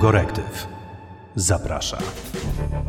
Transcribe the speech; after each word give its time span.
Gorektyw 0.00 0.68
zaprasza. 1.36 1.98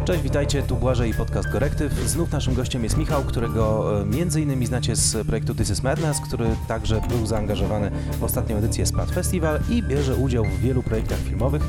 Cześć, 0.06 0.22
witajcie, 0.22 0.64
tu 0.64 0.76
Błażej 0.76 1.12
i 1.12 1.14
podcast 1.14 1.50
Korektyw. 1.50 1.94
Znów 1.94 2.32
naszym 2.32 2.54
gościem 2.54 2.84
jest 2.84 2.98
Michał, 2.98 3.24
którego 3.24 3.94
e, 4.02 4.06
między 4.06 4.42
innymi 4.42 4.66
znacie 4.66 4.96
z 4.96 5.28
projektu 5.28 5.56
This 5.56 5.70
is 5.70 5.84
Madness, 5.84 6.22
który 6.28 6.46
także 6.68 7.02
był 7.10 7.26
zaangażowany 7.26 7.92
w 8.20 8.24
ostatnią 8.24 8.58
edycję 8.58 8.86
SPAT 8.86 9.12
Festival 9.12 9.60
i 9.70 9.84
bierze 9.84 10.16
udział 10.16 10.46
w 10.46 10.60
wielu 10.60 10.84
projektach 10.84 11.20
filmowych. 11.20 11.64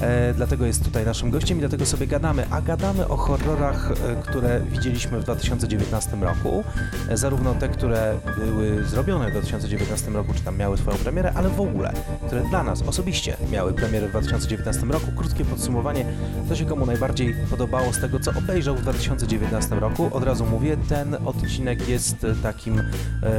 E, 0.00 0.34
dlatego 0.34 0.66
jest 0.66 0.84
tutaj 0.84 1.04
naszym 1.04 1.30
gościem 1.30 1.58
i 1.58 1.60
dlatego 1.60 1.86
sobie 1.86 2.06
gadamy. 2.06 2.46
A 2.50 2.62
gadamy 2.62 3.08
o 3.08 3.16
horrorach, 3.16 3.90
e, 3.90 4.22
które 4.22 4.60
widzieliśmy 4.60 5.20
w 5.20 5.24
2019 5.24 6.16
roku. 6.20 6.64
E, 7.08 7.16
zarówno 7.16 7.54
te, 7.54 7.68
które 7.68 8.18
były 8.38 8.84
zrobione 8.84 9.28
w 9.28 9.30
2019 9.30 10.10
roku, 10.10 10.34
czy 10.34 10.40
tam 10.40 10.56
miały 10.56 10.78
swoją 10.78 10.96
premierę, 10.96 11.32
ale 11.34 11.48
w 11.48 11.60
ogóle, 11.60 11.92
które 12.26 12.42
dla 12.50 12.62
nas 12.62 12.82
osobiście 12.82 13.36
miały 13.52 13.72
premierę 13.72 14.06
w 14.06 14.10
2019 14.10 14.86
roku. 14.86 15.06
Krótkie 15.16 15.44
podsumowanie, 15.44 16.04
co 16.48 16.56
się 16.56 16.64
komu 16.64 16.86
najbardziej 16.86 17.34
podobało 17.50 17.92
z 17.92 18.00
tego, 18.00 18.20
co 18.20 18.30
obejrzał 18.30 18.76
w 18.76 18.82
2019 18.82 19.80
roku. 19.80 20.10
Od 20.12 20.24
razu 20.24 20.46
mówię, 20.46 20.76
ten 20.88 21.16
odcinek 21.24 21.88
jest 21.88 22.26
takim 22.42 22.82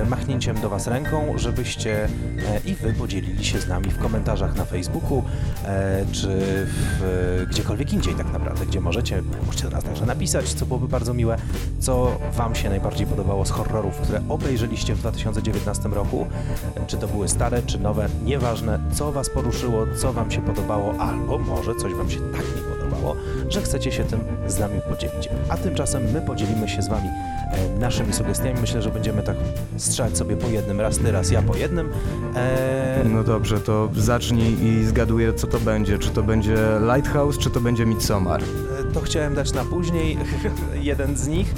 machnięciem 0.09 0.61
do 0.61 0.69
Was 0.69 0.87
ręką, 0.87 1.33
żebyście 1.37 2.07
i 2.65 2.75
Wy 2.75 2.93
podzielili 2.93 3.45
się 3.45 3.59
z 3.59 3.67
nami 3.67 3.89
w 3.89 3.97
komentarzach 3.97 4.55
na 4.55 4.65
Facebooku, 4.65 5.23
czy 6.11 6.42
w, 6.45 7.03
e, 7.41 7.45
gdziekolwiek 7.45 7.93
indziej 7.93 8.15
tak 8.15 8.33
naprawdę, 8.33 8.65
gdzie 8.65 8.81
możecie. 8.81 9.23
Możecie 9.45 9.63
teraz 9.63 9.83
także 9.83 10.05
napisać, 10.05 10.53
co 10.53 10.65
byłoby 10.65 10.87
bardzo 10.87 11.13
miłe, 11.13 11.37
co 11.79 12.17
Wam 12.33 12.55
się 12.55 12.69
najbardziej 12.69 13.07
podobało 13.07 13.45
z 13.45 13.51
horrorów, 13.51 13.97
które 13.97 14.21
obejrzeliście 14.29 14.95
w 14.95 14.99
2019 14.99 15.89
roku. 15.89 16.27
Czy 16.87 16.97
to 16.97 17.07
były 17.07 17.27
stare, 17.27 17.61
czy 17.61 17.79
nowe, 17.79 18.09
nieważne, 18.25 18.79
co 18.93 19.11
Was 19.11 19.29
poruszyło, 19.29 19.85
co 19.97 20.13
Wam 20.13 20.31
się 20.31 20.41
podobało, 20.41 20.93
albo 20.99 21.37
może 21.37 21.75
coś 21.75 21.93
Wam 21.93 22.09
się 22.09 22.19
tak 22.19 22.41
nie 22.55 22.61
podobało, 22.61 22.72
że 23.49 23.61
chcecie 23.61 23.91
się 23.91 24.03
tym 24.03 24.19
z 24.47 24.59
nami 24.59 24.81
podzielić. 24.89 25.29
A 25.49 25.57
tymczasem 25.57 26.03
my 26.13 26.21
podzielimy 26.21 26.69
się 26.69 26.81
z 26.81 26.87
Wami 26.89 27.07
e, 27.51 27.79
naszymi 27.79 28.13
sugestiami. 28.13 28.61
Myślę, 28.61 28.81
że 28.81 28.89
będziemy 28.89 29.23
tak 29.23 29.35
strzelać 29.77 30.17
sobie 30.17 30.37
po 30.37 30.47
jednym, 30.47 30.81
raz 30.81 30.97
ty, 30.97 31.11
raz 31.11 31.31
ja 31.31 31.41
po 31.41 31.55
jednym. 31.55 31.89
E, 32.35 33.03
No 33.05 33.23
dobrze, 33.23 33.59
to 33.59 33.89
zacznij 33.95 34.63
i 34.65 34.85
zgaduję, 34.85 35.33
co 35.33 35.47
to 35.47 35.59
będzie. 35.59 35.99
Czy 35.99 36.09
to 36.09 36.23
będzie 36.23 36.55
Lighthouse, 36.93 37.37
czy 37.37 37.49
to 37.49 37.59
będzie 37.61 37.85
Midsommar? 37.85 38.41
to 38.93 39.01
chciałem 39.01 39.35
dać 39.35 39.53
na 39.53 39.65
później, 39.65 40.17
jeden 40.81 41.15
z 41.17 41.27
nich. 41.27 41.53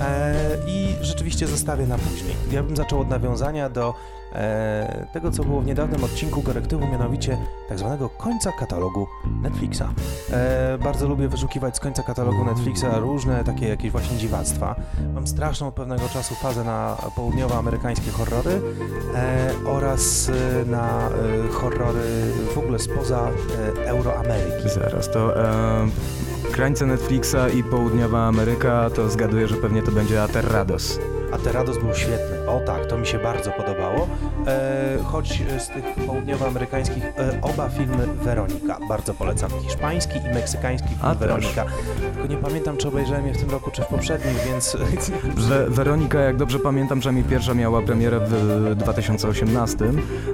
E, 0.00 0.34
I 0.66 0.96
rzeczywiście 1.00 1.46
zostawię 1.46 1.86
na 1.86 1.98
później. 1.98 2.36
Ja 2.50 2.62
bym 2.62 2.76
zaczął 2.76 3.00
od 3.00 3.08
nawiązania 3.08 3.68
do 3.68 3.94
e, 4.32 5.06
tego, 5.12 5.30
co 5.30 5.44
było 5.44 5.60
w 5.60 5.66
niedawnym 5.66 6.04
odcinku 6.04 6.42
korektywu, 6.42 6.86
mianowicie 6.86 7.38
tak 7.68 7.78
zwanego 7.78 8.08
końca 8.08 8.52
katalogu 8.52 9.06
Netflixa. 9.42 9.82
E, 10.32 10.78
bardzo 10.78 11.08
lubię 11.08 11.28
wyszukiwać 11.28 11.76
z 11.76 11.80
końca 11.80 12.02
katalogu 12.02 12.44
Netflixa 12.44 12.98
różne 12.98 13.44
takie 13.44 13.68
jakieś 13.68 13.90
właśnie 13.90 14.16
dziwactwa. 14.16 14.76
Mam 15.14 15.26
straszną 15.26 15.68
od 15.68 15.74
pewnego 15.74 16.08
czasu 16.08 16.34
fazę 16.34 16.64
na 16.64 16.96
południowoamerykańskie 17.16 18.10
horrory 18.10 18.60
oraz 19.66 20.30
na 20.66 21.08
horrory 21.52 22.32
w 22.54 22.58
ogóle 22.58 22.78
spoza 22.78 23.30
Euroameryki. 23.86 24.68
Zaraz, 24.68 25.10
to 25.10 25.34
krańce 26.56 26.86
Netflixa 26.86 27.48
i 27.54 27.64
południowa 27.64 28.26
Ameryka, 28.26 28.90
to 28.90 29.08
zgaduję, 29.08 29.48
że 29.48 29.56
pewnie 29.56 29.82
to 29.82 29.92
będzie 29.92 30.22
Aterrados. 30.22 30.98
A 31.36 31.38
Terados 31.38 31.78
był 31.78 31.94
świetny. 31.94 32.50
O 32.50 32.60
tak, 32.60 32.86
to 32.86 32.98
mi 32.98 33.06
się 33.06 33.18
bardzo 33.18 33.50
podobało. 33.50 34.08
E, 34.46 34.98
choć 35.04 35.42
z 35.58 35.68
tych 35.68 36.06
południowoamerykańskich 36.06 37.04
e, 37.04 37.38
oba 37.42 37.68
filmy 37.68 38.06
Weronika. 38.06 38.78
Bardzo 38.88 39.14
polecam. 39.14 39.50
Hiszpański 39.62 40.18
i 40.18 40.34
meksykański 40.34 40.88
film 40.88 41.00
A, 41.02 41.14
też. 41.14 41.18
Weronika. 41.18 41.64
Tylko 42.12 42.28
nie 42.28 42.36
pamiętam, 42.36 42.76
czy 42.76 42.88
obejrzałem 42.88 43.26
je 43.26 43.34
w 43.34 43.38
tym 43.38 43.50
roku, 43.50 43.70
czy 43.70 43.82
w 43.82 43.86
poprzednim, 43.86 44.34
więc... 44.46 44.76
We, 45.48 45.70
Weronika, 45.70 46.20
jak 46.20 46.36
dobrze 46.36 46.58
pamiętam, 46.58 47.00
przynajmniej 47.00 47.24
pierwsza 47.24 47.54
miała 47.54 47.82
premierę 47.82 48.20
w 48.20 48.74
2018, 48.74 49.78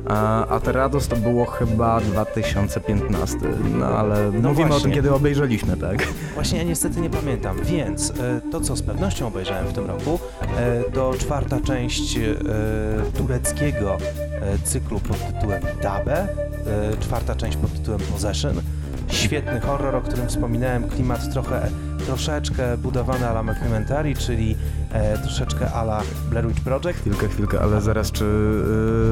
a 0.09 0.47
Aterrados 0.47 1.09
to 1.09 1.17
było 1.17 1.45
chyba 1.47 2.01
2015. 2.01 3.39
No 3.79 3.87
ale 3.87 4.31
mówimy 4.31 4.51
o 4.51 4.53
właśnie. 4.53 4.83
tym, 4.83 4.93
kiedy 4.93 5.15
obejrzeliśmy, 5.15 5.77
tak? 5.77 6.07
Właśnie 6.35 6.59
ja 6.59 6.65
niestety 6.65 7.01
nie 7.01 7.11
pamiętam, 7.11 7.57
więc 7.65 8.11
e, 8.11 8.41
to, 8.53 8.61
co 8.61 8.77
z 8.77 8.83
pewnością 8.83 9.27
obejrzałem 9.27 9.67
w 9.67 9.73
tym 9.73 9.87
roku, 9.87 10.19
e, 10.57 10.92
to 10.95 11.15
czwarta 11.19 11.61
część 11.61 12.17
e, 12.17 12.21
tureckiego 13.17 13.97
e, 13.97 14.59
cyklu 14.65 15.01
pod 15.01 15.19
tytułem 15.27 15.63
Dabe, 15.83 16.19
e, 16.19 16.27
czwarta 17.01 17.35
część 17.35 17.57
pod 17.57 17.73
tytułem 17.73 18.01
Possession. 18.01 18.55
Świetny 19.09 19.61
horror, 19.61 19.97
o 19.97 20.01
którym 20.01 20.29
wspominałem, 20.29 20.89
klimat 20.89 21.33
trochę, 21.33 21.69
troszeczkę 22.07 22.77
budowany 22.77 23.29
ala 23.29 23.43
mockumentary, 23.43 24.15
czyli 24.15 24.57
e, 24.93 25.19
troszeczkę 25.19 25.73
ala 25.73 26.03
Blair 26.31 26.49
Witch 26.49 26.61
Project. 26.61 27.01
Chwilkę, 27.01 27.29
chwilkę, 27.29 27.61
ale 27.61 27.81
zaraz, 27.81 28.13
czy 28.13 28.25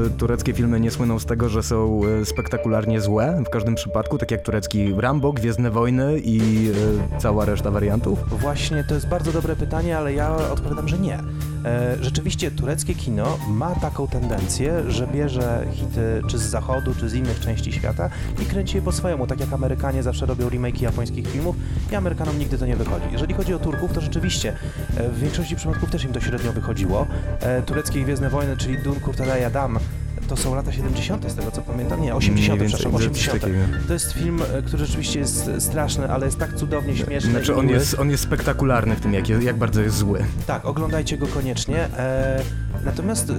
y, 0.07 0.17
tureckie 0.17 0.53
filmy 0.53 0.79
nie 0.79 0.91
słyną 0.91 1.19
z 1.19 1.25
tego, 1.25 1.49
że 1.49 1.63
są 1.63 2.01
y, 2.21 2.25
spektakularnie 2.25 3.01
złe 3.01 3.43
w 3.45 3.49
każdym 3.49 3.75
przypadku, 3.75 4.17
tak 4.17 4.31
jak 4.31 4.41
turecki 4.41 4.93
Rambo, 4.97 5.33
Gwiezdne 5.33 5.71
Wojny 5.71 6.19
i 6.19 6.67
y, 7.15 7.19
cała 7.19 7.45
reszta 7.45 7.71
wariantów? 7.71 8.39
Właśnie 8.39 8.83
to 8.83 8.93
jest 8.93 9.07
bardzo 9.07 9.31
dobre 9.31 9.55
pytanie, 9.55 9.97
ale 9.97 10.13
ja 10.13 10.35
odpowiadam, 10.35 10.87
że 10.87 10.99
nie. 10.99 11.19
E, 11.65 11.97
rzeczywiście 12.01 12.51
tureckie 12.51 12.95
kino 12.95 13.37
ma 13.47 13.75
taką 13.75 14.07
tendencję, 14.07 14.91
że 14.91 15.07
bierze 15.07 15.67
hity 15.71 16.21
czy 16.27 16.37
z 16.37 16.41
zachodu, 16.41 16.95
czy 16.95 17.09
z 17.09 17.13
innych 17.13 17.39
części 17.39 17.71
świata 17.73 18.09
i 18.41 18.45
kręci 18.45 18.75
je 18.75 18.81
po 18.81 18.91
swojemu, 18.91 19.27
tak 19.27 19.39
jak 19.39 19.53
Amerykanie 19.53 20.03
zawsze 20.03 20.25
robią 20.25 20.49
remake'i 20.49 20.81
japońskich 20.81 21.27
filmów 21.27 21.55
i 21.91 21.95
Amerykanom 21.95 22.39
nigdy 22.39 22.57
to 22.57 22.65
nie 22.65 22.77
wychodzi. 22.83 23.05
Jeżeli 23.11 23.33
chodzi 23.33 23.53
o 23.53 23.59
Turków, 23.59 23.93
to 23.93 24.01
rzeczywiście 24.01 24.53
e, 24.97 25.09
w 25.09 25.19
większości 25.19 25.55
przypadków 25.55 25.89
też 25.89 26.03
im 26.03 26.13
to 26.13 26.19
średnio 26.19 26.53
wychodziło. 26.53 27.07
E, 27.39 27.61
tureckie 27.61 28.01
Gwiezdne 28.01 28.29
Wojny, 28.29 28.57
czyli 28.57 28.77
Dunkur 28.77 29.15
Tadaj 29.15 29.45
Adam, 29.45 29.79
to 30.27 30.37
są 30.37 30.55
lata 30.55 30.71
70. 30.71 31.31
z 31.31 31.35
tego 31.35 31.51
co 31.51 31.61
pamiętam, 31.61 32.01
nie, 32.01 32.15
80. 32.15 32.59
Mniej 32.59 32.69
przepraszam, 32.69 32.91
więcej, 32.91 33.07
80. 33.07 33.41
coś 33.41 33.41
takiego. 33.41 33.87
To 33.87 33.93
jest 33.93 34.11
film, 34.13 34.41
e, 34.53 34.61
który 34.61 34.85
rzeczywiście 34.85 35.19
jest 35.19 35.51
straszny, 35.59 36.11
ale 36.11 36.25
jest 36.25 36.39
tak 36.39 36.55
cudownie 36.55 36.97
śmieszny. 36.97 37.31
Znaczy 37.31 37.55
on 37.55 37.69
jest, 37.69 37.99
on 37.99 38.09
jest 38.09 38.23
spektakularny 38.23 38.95
w 38.95 38.99
tym, 38.99 39.13
jak, 39.13 39.29
jak 39.29 39.55
bardzo 39.55 39.81
jest 39.81 39.97
zły. 39.97 40.25
Tak, 40.47 40.65
oglądajcie 40.65 41.17
go 41.17 41.27
koniecznie. 41.27 41.77
E, 41.77 42.41
natomiast 42.85 43.29
y, 43.29 43.33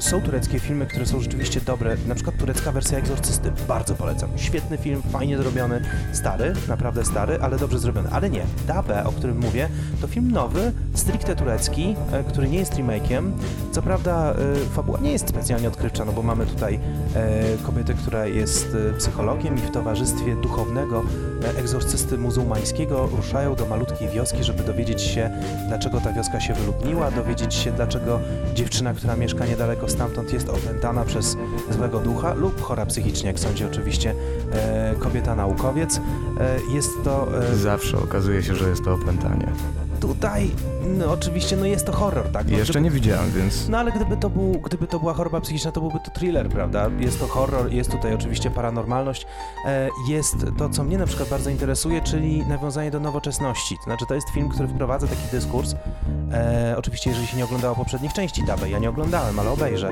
są 0.00 0.20
tureckie 0.20 0.60
filmy, 0.60 0.86
które 0.86 1.06
są 1.06 1.20
rzeczywiście 1.20 1.60
dobre. 1.60 1.96
Na 2.06 2.14
przykład 2.14 2.36
turecka 2.36 2.72
wersja 2.72 2.98
Egzorcysty. 2.98 3.52
Bardzo 3.68 3.94
polecam. 3.94 4.30
Świetny 4.36 4.78
film, 4.78 5.02
fajnie 5.12 5.38
zrobiony. 5.38 5.82
Stary, 6.12 6.52
naprawdę 6.68 7.04
stary, 7.04 7.38
ale 7.40 7.58
dobrze 7.58 7.78
zrobiony. 7.78 8.08
Ale 8.12 8.30
nie, 8.30 8.42
Dabe, 8.66 9.04
o 9.04 9.12
którym 9.12 9.38
mówię, 9.38 9.68
to 10.00 10.06
film 10.06 10.30
nowy, 10.30 10.72
stricte 10.94 11.36
turecki, 11.36 11.96
e, 12.12 12.24
który 12.24 12.48
nie 12.48 12.58
jest 12.58 12.74
remake'iem. 12.74 13.30
Co 13.72 13.82
prawda 13.82 14.32
e, 14.32 14.34
fabuła 14.74 15.00
nie 15.00 15.12
jest 15.12 15.28
specjalnie 15.28 15.68
odkrywcza, 15.68 16.04
no 16.04 16.12
bo 16.12 16.22
mamy 16.22 16.46
tutaj 16.46 16.80
e, 17.14 17.56
kobietę, 17.66 17.94
która 17.94 18.26
jest 18.26 18.76
psychologiem 18.98 19.56
i 19.56 19.60
w 19.60 19.70
towarzystwie 19.70 20.36
duchownego 20.36 21.02
egzorcysty 21.46 22.18
muzułmańskiego 22.18 23.06
ruszają 23.16 23.54
do 23.54 23.66
malutkiej 23.66 24.08
wioski, 24.08 24.44
żeby 24.44 24.62
dowiedzieć 24.62 25.02
się, 25.02 25.30
dlaczego 25.68 26.00
ta 26.00 26.12
wioska 26.12 26.40
się 26.40 26.54
wyludniła, 26.54 27.10
dowiedzieć 27.10 27.54
się, 27.54 27.72
dlaczego 27.72 28.20
dziewczyna, 28.54 28.94
która 28.94 29.16
mieszka 29.16 29.46
niedaleko 29.46 29.88
stamtąd, 29.88 30.32
jest 30.32 30.48
opętana 30.48 31.04
przez 31.04 31.36
złego 31.70 32.00
ducha 32.00 32.34
lub 32.34 32.62
chora 32.62 32.86
psychicznie, 32.86 33.26
jak 33.26 33.40
sądzi 33.40 33.64
oczywiście 33.64 34.14
e, 34.52 34.94
kobieta 34.98 35.34
naukowiec. 35.34 35.96
E, 35.96 36.00
jest 36.74 36.90
to 37.04 37.28
e, 37.52 37.56
Zawsze 37.56 37.98
okazuje 37.98 38.42
się, 38.42 38.54
że 38.54 38.68
jest 38.68 38.84
to 38.84 38.94
opętanie. 38.94 39.52
Tutaj, 40.08 40.50
no 40.98 41.12
oczywiście, 41.12 41.56
no 41.56 41.66
jest 41.66 41.86
to 41.86 41.92
horror, 41.92 42.28
tak? 42.32 42.50
No, 42.50 42.58
Jeszcze 42.58 42.80
nie 42.80 42.90
widziałem, 42.90 43.30
więc... 43.30 43.68
no 43.68 43.78
ale 43.78 43.92
gdyby 43.92 44.16
to, 44.16 44.30
był, 44.30 44.52
gdyby 44.52 44.86
to 44.86 44.98
była 44.98 45.14
choroba 45.14 45.40
psychiczna, 45.40 45.72
to 45.72 45.80
byłby 45.80 45.98
to 46.04 46.10
thriller, 46.10 46.48
prawda? 46.48 46.90
Jest 46.98 47.20
to 47.20 47.26
horror, 47.26 47.72
jest 47.72 47.90
tutaj 47.90 48.14
oczywiście 48.14 48.50
paranormalność. 48.50 49.26
E, 49.64 49.88
jest 50.08 50.36
to, 50.58 50.68
co 50.68 50.84
mnie 50.84 50.98
na 50.98 51.06
przykład 51.06 51.28
bardzo 51.28 51.50
interesuje, 51.50 52.00
czyli 52.00 52.46
nawiązanie 52.46 52.90
do 52.90 53.00
nowoczesności. 53.00 53.76
To 53.76 53.82
znaczy, 53.84 54.04
to 54.08 54.14
jest 54.14 54.30
film, 54.30 54.48
który 54.48 54.68
wprowadza 54.68 55.06
taki 55.06 55.28
dyskurs. 55.32 55.74
E, 56.32 56.74
oczywiście, 56.78 57.10
jeżeli 57.10 57.26
się 57.26 57.36
nie 57.36 57.44
oglądało 57.44 57.74
poprzednich 57.76 58.12
części 58.12 58.44
Dabe, 58.44 58.70
ja 58.70 58.78
nie 58.78 58.90
oglądałem, 58.90 59.38
ale 59.38 59.50
obejrzę. 59.50 59.90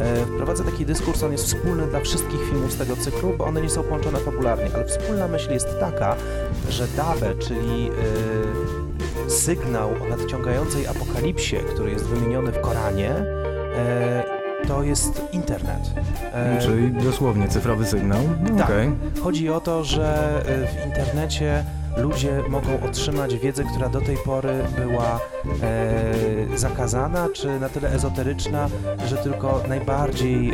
E, 0.00 0.26
wprowadza 0.26 0.64
taki 0.64 0.86
dyskurs, 0.86 1.22
on 1.22 1.32
jest 1.32 1.44
wspólny 1.44 1.86
dla 1.86 2.00
wszystkich 2.00 2.40
filmów 2.50 2.72
z 2.72 2.76
tego 2.76 2.96
cyklu, 2.96 3.32
bo 3.38 3.44
one 3.44 3.62
nie 3.62 3.70
są 3.70 3.82
połączone 3.82 4.18
fabularnie, 4.18 4.70
ale 4.74 4.84
wspólna 4.84 5.28
myśl 5.28 5.52
jest 5.52 5.68
taka, 5.80 6.16
że 6.68 6.86
Dabe, 6.88 7.34
czyli 7.34 7.88
e, 7.88 8.65
sygnał 9.28 9.90
o 10.02 10.08
nadciągającej 10.08 10.86
apokalipsie, 10.86 11.56
który 11.56 11.90
jest 11.90 12.04
wymieniony 12.04 12.52
w 12.52 12.60
Koranie, 12.60 13.10
e, 13.10 14.24
to 14.68 14.82
jest 14.82 15.22
internet. 15.32 15.90
E, 16.34 16.58
Czyli 16.62 16.92
dosłownie 16.92 17.48
cyfrowy 17.48 17.86
sygnał? 17.86 18.18
No, 18.42 18.58
tak. 18.58 18.66
Okej. 18.66 18.90
Chodzi 19.22 19.50
o 19.50 19.60
to, 19.60 19.84
że 19.84 20.42
e, 20.46 20.66
w 20.66 20.86
internecie 20.86 21.64
ludzie 21.96 22.42
mogą 22.48 22.80
otrzymać 22.80 23.38
wiedzę, 23.38 23.64
która 23.64 23.88
do 23.88 24.00
tej 24.00 24.16
pory 24.16 24.64
była 24.78 25.20
e, 25.62 26.58
zakazana, 26.58 27.28
czy 27.32 27.60
na 27.60 27.68
tyle 27.68 27.90
ezoteryczna, 27.90 28.68
że 29.06 29.16
tylko 29.16 29.62
najbardziej 29.68 30.52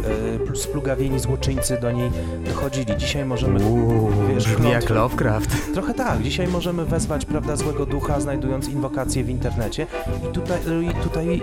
e, 0.52 0.56
splugawieni 0.56 1.18
złoczyńcy 1.20 1.78
do 1.80 1.90
niej 1.92 2.10
dochodzili. 2.46 2.96
Dzisiaj 2.96 3.24
możemy... 3.24 3.64
Uuu, 3.64 4.10
wiesz, 4.28 4.48
brzmi 4.48 4.70
jak. 4.70 4.90
Lovecraft. 4.90 5.72
Trochę 5.74 5.94
tak. 5.94 6.22
Dzisiaj 6.22 6.48
możemy 6.48 6.84
wezwać, 6.84 7.24
prawda, 7.24 7.56
złego 7.56 7.86
ducha, 7.86 8.20
znajdując 8.20 8.68
inwokacje 8.68 9.24
w 9.24 9.28
internecie 9.30 9.86
i 10.30 10.32
tutaj, 10.32 10.58
i 10.90 10.94
tutaj 11.02 11.40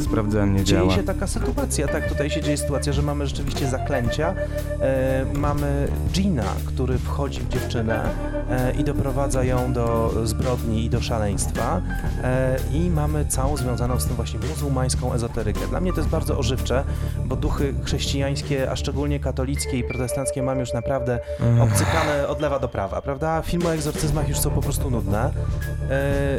Sprawdzałem, 0.00 0.56
nie 0.56 0.64
dzieje 0.64 0.80
działa. 0.80 0.94
się 0.94 1.02
taka 1.02 1.26
sytuacja, 1.26 1.88
tak, 1.88 2.08
tutaj 2.08 2.30
się 2.30 2.40
dzieje 2.42 2.56
sytuacja, 2.56 2.92
że 2.92 3.02
mamy 3.02 3.26
rzeczywiście 3.26 3.66
zaklęcia, 3.68 4.34
e, 4.80 5.24
mamy 5.34 5.88
dżina, 6.12 6.44
który 6.66 6.98
wchodzi 6.98 7.40
w 7.40 7.48
dziewczynę 7.48 8.10
e, 8.50 8.72
i 8.72 8.84
doprowadza 8.84 9.27
ją 9.36 9.72
do 9.72 10.12
zbrodni 10.24 10.84
i 10.84 10.90
do 10.90 11.00
szaleństwa 11.00 11.80
e, 12.22 12.56
i 12.72 12.90
mamy 12.90 13.26
całą 13.26 13.56
związaną 13.56 14.00
z 14.00 14.06
tym 14.06 14.16
właśnie 14.16 14.40
muzułmańską 14.50 15.12
ezoterykę. 15.12 15.60
Dla 15.68 15.80
mnie 15.80 15.92
to 15.92 15.98
jest 15.98 16.10
bardzo 16.10 16.38
ożywcze, 16.38 16.84
bo 17.24 17.36
duchy 17.36 17.74
chrześcijańskie, 17.84 18.70
a 18.70 18.76
szczególnie 18.76 19.20
katolickie 19.20 19.78
i 19.78 19.84
protestanckie 19.84 20.42
mam 20.42 20.60
już 20.60 20.72
naprawdę 20.72 21.20
obcykane 21.60 22.28
od 22.28 22.40
lewa 22.40 22.58
do 22.58 22.68
prawa, 22.68 23.02
prawda? 23.02 23.42
Filmy 23.42 23.66
o 23.68 23.74
egzorcyzmach 23.74 24.28
już 24.28 24.38
są 24.38 24.50
po 24.50 24.62
prostu 24.62 24.90
nudne. 24.90 25.24
E, 25.24 25.30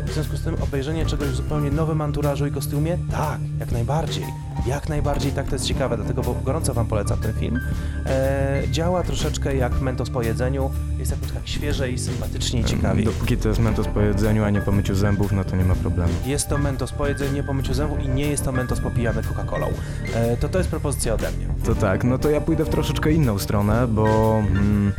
w 0.04 0.10
związku 0.14 0.38
z 0.38 0.44
tym 0.44 0.56
obejrzenie 0.64 1.06
czegoś 1.06 1.28
w 1.28 1.36
zupełnie 1.36 1.72
nowym 1.72 2.02
anturażu 2.02 2.48
i 2.48 2.52
kostiumie, 2.52 2.98
tak, 3.12 3.40
jak 3.60 3.72
najbardziej. 3.72 4.49
Jak 4.66 4.90
najbardziej 4.90 5.32
tak 5.32 5.48
to 5.48 5.56
jest 5.56 5.66
ciekawe, 5.66 5.98
dlatego 5.98 6.22
bo 6.22 6.36
gorąco 6.44 6.74
Wam 6.74 6.88
polecam 6.88 7.20
ten 7.20 7.34
film. 7.34 7.60
E, 8.06 8.64
działa 8.72 9.04
troszeczkę 9.04 9.56
jak 9.56 9.82
Mentos 9.82 10.10
po 10.10 10.22
jedzeniu, 10.22 10.72
jest 11.00 11.12
jakoś 11.12 11.32
tak 11.32 11.48
świeżej, 11.48 11.98
sympatycznie 11.98 12.60
i 12.60 12.66
ciekawiej. 12.66 13.06
Dopóki 13.06 13.38
to 13.38 13.50
jest 13.50 13.60
mentos 13.60 13.88
po 13.88 14.02
jedzeniu, 14.02 14.44
a 14.44 14.50
nie 14.50 14.62
po 14.62 14.72
myciu 14.72 14.96
zębów, 14.96 15.32
no 15.32 15.44
to 15.44 15.56
nie 15.56 15.66
ma 15.66 15.76
problemu. 15.76 16.14
Jest 16.26 16.48
to 16.48 16.58
Mentos 16.58 16.92
po 16.92 17.08
jedzeniu, 17.08 17.34
nie 17.34 17.44
po 17.44 17.54
myciu 17.54 17.74
zębów 17.74 18.04
i 18.04 18.10
nie 18.10 18.28
jest 18.28 18.46
to 18.46 18.52
Mentos 18.52 18.80
popijany 18.80 19.22
Coca-Colą. 19.22 19.68
E, 20.14 20.38
to 20.38 20.50
to 20.50 20.58
jest 20.58 20.70
propozycja 20.70 21.14
ode 21.14 21.32
mnie. 21.32 21.48
To 21.66 21.76
tak, 21.76 22.04
no 22.04 22.18
to 22.18 22.30
ja 22.30 22.42
pójdę 22.42 22.66
w 22.66 22.70
troszeczkę 22.70 23.12
inną 23.12 23.40
stronę, 23.40 23.88
bo 23.88 24.36
mm, 24.52 24.92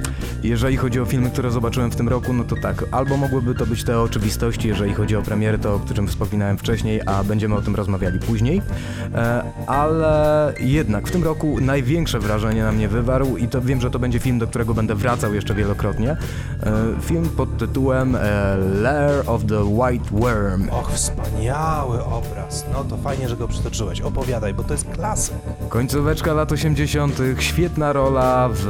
jeżeli 0.43 0.77
chodzi 0.77 1.01
o 1.01 1.05
filmy, 1.05 1.31
które 1.31 1.51
zobaczyłem 1.51 1.91
w 1.91 1.97
tym 1.97 2.09
roku, 2.09 2.33
no 2.33 2.45
to 2.45 2.57
tak, 2.57 2.85
albo 2.91 3.17
mogłyby 3.17 3.55
to 3.55 3.67
być 3.67 3.85
te 3.85 4.01
oczywistości, 4.01 4.69
jeżeli 4.69 4.95
chodzi 4.95 5.17
o 5.17 5.23
premiery, 5.23 5.59
to 5.59 5.75
o 5.75 5.79
którym 5.79 6.09
wspominałem 6.09 6.59
wcześniej, 6.59 7.01
a 7.07 7.25
będziemy 7.25 7.55
o 7.55 7.63
tym 7.63 7.75
rozmawiali 7.75 8.19
później, 8.19 8.63
e, 9.15 9.50
ale 9.67 10.53
jednak 10.61 11.09
w 11.09 11.11
tym 11.11 11.25
roku 11.25 11.61
największe 11.61 12.19
wrażenie 12.19 12.63
na 12.63 12.73
mnie 12.73 12.89
wywarł 12.89 13.37
i 13.37 13.49
to 13.49 13.61
wiem, 13.61 13.81
że 13.81 13.91
to 13.91 13.99
będzie 13.99 14.19
film, 14.19 14.39
do 14.39 14.47
którego 14.47 14.75
będę 14.75 14.95
wracał 14.95 15.35
jeszcze 15.35 15.55
wielokrotnie, 15.55 16.11
e, 16.11 16.17
film 17.01 17.29
pod 17.37 17.59
tytułem 17.59 18.17
e, 18.17 18.21
Lair 18.83 19.23
of 19.27 19.45
the 19.45 19.65
White 19.65 20.11
Worm. 20.11 20.69
Och, 20.71 20.93
wspaniały 20.93 22.05
obraz. 22.05 22.65
No 22.73 22.85
to 22.85 22.97
fajnie, 22.97 23.29
że 23.29 23.37
go 23.37 23.49
przytoczyłeś. 23.49 24.01
Opowiadaj, 24.01 24.55
bo 24.55 24.63
to 24.63 24.75
jest 24.75 24.91
klasyk. 24.91 25.35
Końcóweczka 25.69 26.33
lat 26.33 26.53
80., 26.53 27.19
świetna 27.39 27.93
rola 27.93 28.49
w, 28.53 28.65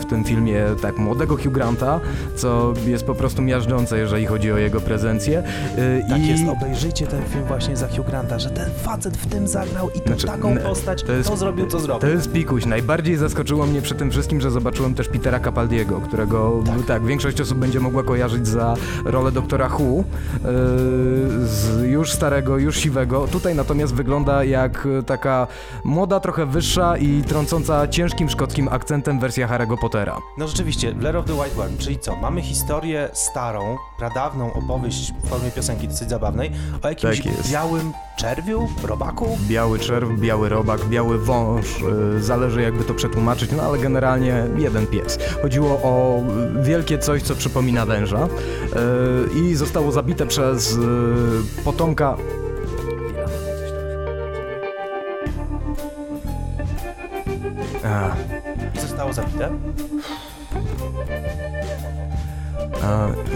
w 0.00 0.04
tym 0.04 0.24
filmie 0.24 0.64
tak 0.82 0.98
młodego 0.98 1.36
Hugh 1.36 1.52
Granta, 1.52 2.00
co 2.36 2.74
jest 2.86 3.04
po 3.04 3.14
prostu 3.14 3.42
miażdżące, 3.42 3.98
jeżeli 3.98 4.26
chodzi 4.26 4.52
o 4.52 4.58
jego 4.58 4.80
prezencję. 4.80 5.42
Yy, 5.76 6.04
Tak 6.08 6.18
i... 6.18 6.28
jest, 6.28 6.42
obejrzyjcie 6.48 7.06
ten 7.06 7.22
film 7.24 7.44
właśnie 7.44 7.76
za 7.76 7.88
Hugh 7.88 8.06
Granta, 8.06 8.38
że 8.38 8.50
ten 8.50 8.70
facet 8.82 9.16
w 9.16 9.26
tym 9.26 9.48
zagrał 9.48 9.90
i 9.94 10.00
to 10.00 10.06
Znaczy, 10.06 10.26
taką 10.26 10.56
postać, 10.58 11.00
to 11.00 11.06
to, 11.06 11.12
jest- 11.12 11.36
zrobił, 11.38 11.66
co 11.66 11.80
zrobił. 11.80 12.00
To 12.00 12.06
jest 12.06 12.32
pikuś. 12.32 12.66
Najbardziej 12.66 13.16
zaskoczyło 13.16 13.66
mnie 13.66 13.82
przy 13.82 13.94
tym 13.94 14.10
wszystkim, 14.10 14.40
że 14.40 14.50
zobaczyłem 14.50 14.94
też 14.94 15.08
Petera 15.08 15.40
Capaldiego, 15.40 16.00
którego 16.00 16.62
tak. 16.86 17.04
większość 17.06 17.40
osób 17.40 17.58
będzie 17.58 17.80
mogła 17.80 18.02
kojarzyć 18.02 18.46
za 18.48 18.74
rolę 19.04 19.32
doktora 19.32 19.68
Who, 19.68 19.84
yy, 19.84 20.04
z 21.46 21.82
już 21.82 22.12
starego, 22.12 22.58
już 22.58 22.76
siwego. 22.76 23.26
Tutaj 23.28 23.54
natomiast 23.54 23.94
wygląda 23.94 24.44
jak 24.44 24.88
taka 25.06 25.46
młoda, 25.84 26.20
trochę 26.20 26.46
wyższa 26.46 26.96
i 26.96 27.22
trącąca 27.22 27.88
ciężkim 27.88 28.28
szkockim 28.28 28.68
akcentem 28.68 29.20
wersja 29.20 29.48
Harry'ego 29.48 29.76
Pottera. 29.80 30.18
No 30.38 30.48
rzeczywiście, 30.48 30.92
Blair 30.92 31.16
of 31.16 31.24
the 31.26 31.34
White 31.34 31.54
Worm, 31.56 31.76
czyli 31.78 31.98
co? 31.98 32.16
Mamy 32.16 32.42
historię 32.42 33.08
starą, 33.12 33.76
pradawną 33.98 34.52
opowieść 34.52 35.12
w 35.24 35.28
formie 35.28 35.50
piosenki 35.50 35.88
dosyć 35.88 36.08
zabawnej 36.08 36.50
o 36.82 36.88
jakimś 36.88 37.22
Tak 37.22 37.32
białym 37.50 37.92
czerwiu, 38.16 38.68
robaku? 38.84 39.38
Biały 39.48 39.78
czerw, 39.78 40.08
biały 40.18 40.48
robak, 40.48 40.84
biały 40.84 41.18
wąż, 41.18 41.66
y, 42.16 42.22
zależy 42.22 42.62
jakby 42.62 42.84
to 42.84 42.94
przetłumaczyć, 42.94 43.50
no 43.56 43.62
ale 43.62 43.78
generalnie 43.78 44.46
jeden 44.58 44.86
pies. 44.86 45.18
Chodziło 45.42 45.68
o 45.82 46.22
wielkie 46.62 46.98
coś, 46.98 47.22
co 47.22 47.34
przypomina 47.34 47.86
węża 47.86 48.26
y, 48.26 49.40
i 49.40 49.54
zostało 49.54 49.92
zabite 49.92 50.26
przez 50.26 50.72
y, 50.72 50.78
potomka... 51.64 52.16
A, 57.84 58.10
zostało 58.80 59.12
zabite. 59.12 59.50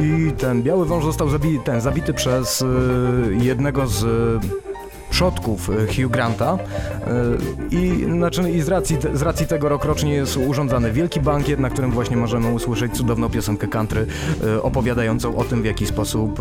I 0.00 0.32
ten 0.32 0.62
biały 0.62 0.87
wąż 0.87 1.05
został 1.05 1.29
zabi 1.29 1.59
ten, 1.65 1.81
zabity 1.81 2.15
przez 2.15 2.62
y, 2.62 2.67
jednego 3.41 3.87
z 3.87 4.05
przodków 5.11 5.71
y, 5.71 5.87
Hugh 5.87 6.13
Granta 6.13 6.59
y, 7.71 7.77
i, 7.77 8.05
znaczy, 8.05 8.51
i 8.51 8.61
z, 8.61 8.69
racji, 8.69 8.99
z 9.15 9.23
racji 9.23 9.47
tego 9.47 9.69
rokrocznie 9.69 10.15
jest 10.15 10.37
urządzany 10.37 10.93
wielki 10.93 11.21
bankiet, 11.21 11.61
na 11.61 11.71
którym 11.71 11.91
właśnie 11.91 12.17
możemy 12.17 12.53
usłyszeć 12.53 12.93
cudowną 12.93 13.29
piosenkę 13.31 13.69
country 13.69 14.07
y, 14.45 14.63
opowiadającą 14.63 15.37
o 15.37 15.45
tym, 15.45 15.63
w 15.63 15.65
jaki 15.65 15.87
sposób 15.87 16.41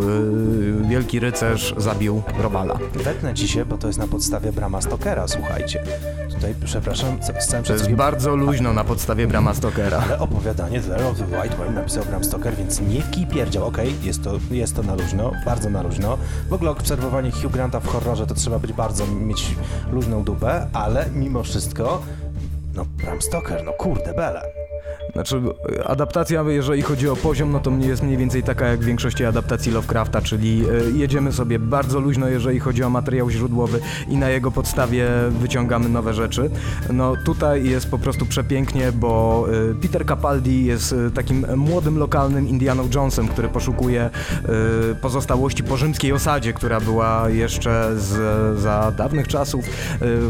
wielki 0.90 1.20
rycerz 1.20 1.74
zabił 1.78 2.22
Robala. 2.42 2.80
Wetnę 2.94 3.34
ci 3.34 3.48
się, 3.48 3.66
bo 3.66 3.78
to 3.78 3.88
jest 3.88 4.00
na 4.00 4.08
podstawie 4.08 4.52
Brama 4.52 4.82
Stokera, 4.82 5.28
słuchajcie. 5.28 5.84
Tutaj, 6.34 6.56
przepraszam, 6.66 7.18
z 7.40 7.48
całym 7.48 7.66
To 7.66 7.74
jest 7.74 7.92
bardzo 7.92 8.36
luźno 8.36 8.74
na 8.74 8.84
podstawie 8.84 9.28
Brama 9.28 9.54
Stokera. 9.54 10.00
ale 10.04 10.20
opowiadanie 10.20 10.82
The 10.82 11.10
of 11.10 11.18
the 11.18 11.42
White 11.42 11.56
Worm 11.58 11.74
napisał 11.74 12.06
Bram 12.06 12.24
Stoker, 12.24 12.56
więc 12.56 12.82
nie 12.82 13.02
kij 13.02 13.28
pierdział, 13.28 13.68
okej, 13.68 13.94
jest, 14.04 14.24
to, 14.24 14.32
jest 14.52 14.76
to 14.76 14.84
na 14.84 14.96
luźno, 14.96 15.32
bardzo 15.46 15.70
na 15.70 15.82
luźno. 15.82 16.18
W 16.50 16.54
ogóle 16.54 16.72
obserwowanie 16.72 17.32
Hugh 17.32 17.52
Granta 17.52 17.80
w 17.80 17.88
horrorze 17.88 18.28
to 18.28 18.36
trzeba 18.36 18.57
być 18.60 18.74
bardzo, 18.74 19.08
mieć 19.08 19.56
luźną 19.92 20.24
dupę, 20.24 20.68
ale 20.74 21.10
mimo 21.14 21.44
wszystko, 21.44 22.02
no 22.76 22.86
Bram 22.86 23.22
Stoker, 23.22 23.64
no 23.66 23.74
kurde, 23.74 24.14
bele. 24.14 24.57
Znaczy, 25.18 25.42
adaptacja, 25.86 26.44
jeżeli 26.44 26.82
chodzi 26.82 27.10
o 27.10 27.16
poziom, 27.16 27.52
no 27.52 27.60
to 27.60 27.72
mnie 27.72 27.88
jest 27.88 28.04
mniej 28.04 28.18
więcej 28.18 28.44
taka 28.44 28.66
jak 28.66 28.80
w 28.80 28.84
większości 28.84 29.26
adaptacji 29.26 29.72
Lovecrafta, 29.72 30.22
czyli 30.22 30.64
e, 30.66 30.98
jedziemy 30.98 31.32
sobie 31.32 31.60
bardzo 31.60 32.00
luźno, 32.00 32.28
jeżeli 32.28 32.60
chodzi 32.60 32.84
o 32.84 32.90
materiał 32.90 33.30
źródłowy 33.30 33.80
i 34.08 34.18
na 34.18 34.30
jego 34.30 34.52
podstawie 34.52 35.08
wyciągamy 35.30 35.90
nowe 35.90 36.14
rzeczy. 36.14 36.50
No 36.94 37.14
tutaj 37.26 37.70
jest 37.70 37.92
po 37.92 38.00
prostu 38.00 38.26
przepięknie, 38.26 38.92
bo 38.92 39.46
e, 39.72 39.76
Peter 39.82 40.06
Capaldi 40.06 40.66
jest 40.66 40.94
e, 40.94 41.12
takim 41.12 41.46
młodym, 41.56 41.98
lokalnym 41.98 42.48
Indianą 42.48 42.90
Jonesem, 42.96 43.28
który 43.28 43.48
poszukuje 43.48 44.10
pozostałości 45.02 45.64
po 45.64 45.78
rzymskiej 45.78 46.14
osadzie, 46.14 46.54
która 46.54 46.80
była 46.80 47.30
jeszcze 47.30 47.92
z, 47.96 48.60
za 48.60 48.92
dawnych 48.98 49.28
czasów 49.28 49.66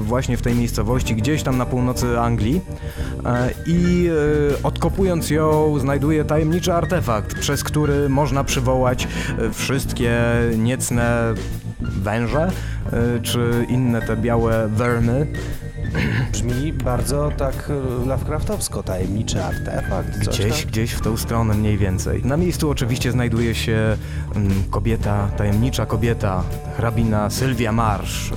właśnie 0.01 0.37
w 0.37 0.41
tej 0.41 0.55
miejscowości, 0.55 1.15
gdzieś 1.15 1.43
tam 1.43 1.57
na 1.57 1.65
północy 1.65 2.19
Anglii. 2.19 2.61
I 3.65 4.09
e, 4.63 4.63
odkopując 4.77 5.29
ją, 5.29 5.79
znajduje 5.79 6.25
tajemniczy 6.25 6.73
artefakt, 6.73 7.39
przez 7.39 7.63
który 7.63 8.09
można 8.09 8.43
przywołać 8.43 9.07
e, 9.37 9.49
wszystkie 9.53 10.17
niecne 10.57 11.33
węże, 11.79 12.51
e, 12.91 13.19
czy 13.21 13.65
inne 13.69 14.01
te 14.01 14.17
białe 14.17 14.67
wermy. 14.67 15.27
Brzmi 16.31 16.73
bardzo 16.73 17.31
tak 17.37 17.69
e, 17.69 18.05
Lovecraftowsko, 18.07 18.83
tajemniczy 18.83 19.43
artefakt, 19.43 20.17
Gdzieś, 20.19 20.61
tam. 20.61 20.71
gdzieś 20.71 20.91
w 20.91 21.01
tą 21.01 21.17
stronę 21.17 21.53
mniej 21.53 21.77
więcej. 21.77 22.23
Na 22.25 22.37
miejscu 22.37 22.69
oczywiście 22.69 23.11
znajduje 23.11 23.55
się 23.55 23.97
mm, 24.35 24.51
kobieta, 24.71 25.27
tajemnicza 25.37 25.85
kobieta, 25.85 26.43
hrabina 26.77 27.29
Sylwia 27.29 27.71
Marsz. 27.71 28.33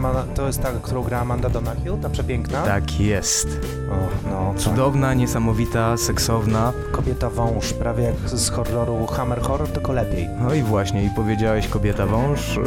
Ma, 0.00 0.12
to 0.34 0.46
jest 0.46 0.62
ta, 0.62 0.68
którą 0.82 1.02
gra 1.02 1.20
Amanda 1.20 1.48
Donahill, 1.50 1.98
ta 2.02 2.10
przepiękna? 2.10 2.62
Tak 2.62 3.00
jest. 3.00 3.48
O, 3.90 4.28
no, 4.30 4.52
tak. 4.52 4.62
Cudowna, 4.62 5.14
niesamowita, 5.14 5.96
seksowna. 5.96 6.72
Kobieta 6.92 7.30
wąż, 7.30 7.72
prawie 7.72 8.04
jak 8.04 8.14
z 8.28 8.50
horroru 8.50 9.06
Hammer 9.06 9.40
Horror, 9.40 9.68
tylko 9.68 9.92
lepiej. 9.92 10.28
No 10.40 10.54
i 10.54 10.62
właśnie, 10.62 11.04
i 11.04 11.10
powiedziałeś 11.16 11.68
kobieta 11.68 12.06
wąż, 12.06 12.56
y, 12.56 12.60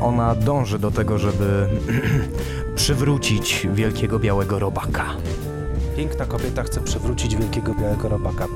ona 0.00 0.34
dąży 0.34 0.78
do 0.78 0.90
tego, 0.90 1.18
żeby 1.18 1.68
przywrócić 2.76 3.66
wielkiego 3.74 4.18
białego 4.18 4.58
robaka. 4.58 5.04
piękna 5.96 6.26
kobieta 6.26 6.62
chce 6.62 6.80
przywrócić 6.80 7.36
wielkiego 7.36 7.74
białego 7.74 8.08
robaka. 8.08 8.46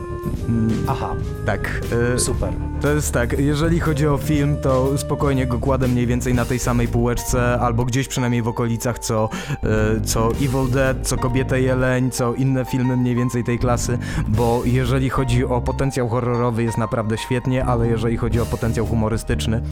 Mm, 0.48 0.84
Aha, 0.88 1.14
tak. 1.46 1.80
e, 2.14 2.18
super. 2.18 2.52
To 2.80 2.88
jest 2.88 3.12
tak, 3.12 3.38
jeżeli 3.38 3.80
chodzi 3.80 4.06
o 4.06 4.16
film, 4.16 4.56
to 4.62 4.98
spokojnie 4.98 5.46
go 5.46 5.58
kładę 5.58 5.88
mniej 5.88 6.06
więcej 6.06 6.34
na 6.34 6.44
tej 6.44 6.58
samej 6.58 6.88
półeczce, 6.88 7.60
albo 7.60 7.84
gdzieś 7.84 8.08
przynajmniej 8.08 8.42
w 8.42 8.48
okolicach, 8.48 8.98
co, 8.98 9.28
e, 9.62 10.00
co 10.00 10.28
Evil 10.30 10.70
Dead, 10.72 10.96
co 11.02 11.16
Kobieta 11.16 11.56
Jeleń, 11.56 12.10
co 12.10 12.34
inne 12.34 12.64
filmy 12.64 12.96
mniej 12.96 13.14
więcej 13.16 13.44
tej 13.44 13.58
klasy, 13.58 13.98
bo 14.28 14.62
jeżeli 14.64 15.10
chodzi 15.10 15.44
o 15.44 15.60
potencjał 15.60 16.08
horrorowy 16.08 16.62
jest 16.62 16.78
naprawdę 16.78 17.18
świetnie, 17.18 17.64
ale 17.64 17.88
jeżeli 17.88 18.16
chodzi 18.16 18.40
o 18.40 18.46
potencjał 18.46 18.86
humorystyczny, 18.86 19.62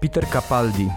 Peter 0.00 0.26
Capaldi 0.26 0.88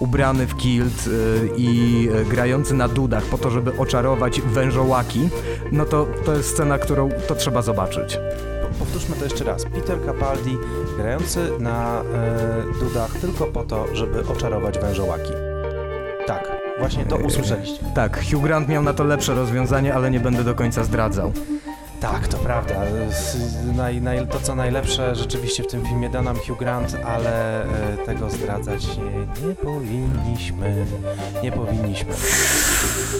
ubrany 0.00 0.46
w 0.46 0.56
kilt 0.56 1.06
y, 1.06 1.10
i 1.56 2.08
y, 2.20 2.24
grający 2.24 2.74
na 2.74 2.88
dudach 2.88 3.24
po 3.24 3.38
to, 3.38 3.50
żeby 3.50 3.76
oczarować 3.78 4.40
wężołaki, 4.40 5.28
no 5.72 5.84
to 5.84 6.06
to 6.24 6.34
jest 6.34 6.50
scena, 6.50 6.78
którą 6.78 7.08
to 7.28 7.34
trzeba 7.34 7.62
zobaczyć. 7.62 8.18
Po- 8.62 8.84
Powtórzmy 8.84 9.16
to 9.16 9.24
jeszcze 9.24 9.44
raz. 9.44 9.64
Peter 9.64 9.98
Capaldi 10.06 10.56
grający 10.96 11.50
na 11.58 12.00
e, 12.02 12.84
dudach 12.84 13.10
tylko 13.20 13.44
po 13.46 13.62
to, 13.62 13.86
żeby 13.94 14.26
oczarować 14.26 14.78
wężołaki. 14.78 15.32
Tak, 16.26 16.48
właśnie 16.78 17.04
to 17.04 17.16
usłyszeliście. 17.28 17.84
Tak, 17.94 18.20
Hugh 18.30 18.42
Grant 18.42 18.68
miał 18.68 18.82
na 18.82 18.92
to 18.94 19.04
lepsze 19.04 19.34
rozwiązanie, 19.34 19.94
ale 19.94 20.10
nie 20.10 20.20
będę 20.20 20.44
do 20.44 20.54
końca 20.54 20.84
zdradzał. 20.84 21.32
Tak, 22.00 22.28
to 22.28 22.36
prawda. 22.36 22.74
Naj, 23.76 24.00
naj, 24.00 24.26
to 24.26 24.40
co 24.40 24.54
najlepsze 24.54 25.14
rzeczywiście 25.14 25.62
w 25.62 25.66
tym 25.66 25.86
filmie 25.86 26.10
da 26.10 26.22
nam 26.22 26.36
Hugh 26.36 26.58
Grant, 26.58 26.96
ale 27.04 27.62
e, 27.64 27.96
tego 28.06 28.30
zdradzać 28.30 28.96
nie, 28.96 29.48
nie 29.48 29.54
powinniśmy. 29.54 30.86
Nie 31.42 31.52
powinniśmy. 31.52 32.14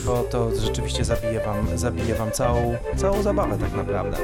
Bo 0.06 0.22
to 0.22 0.50
rzeczywiście 0.60 1.04
zabije 1.04 1.40
wam, 1.40 1.78
zabije 1.78 2.14
wam 2.14 2.30
całą, 2.30 2.76
całą 2.96 3.22
zabawę 3.22 3.58
tak 3.58 3.72
naprawdę. 3.72 4.16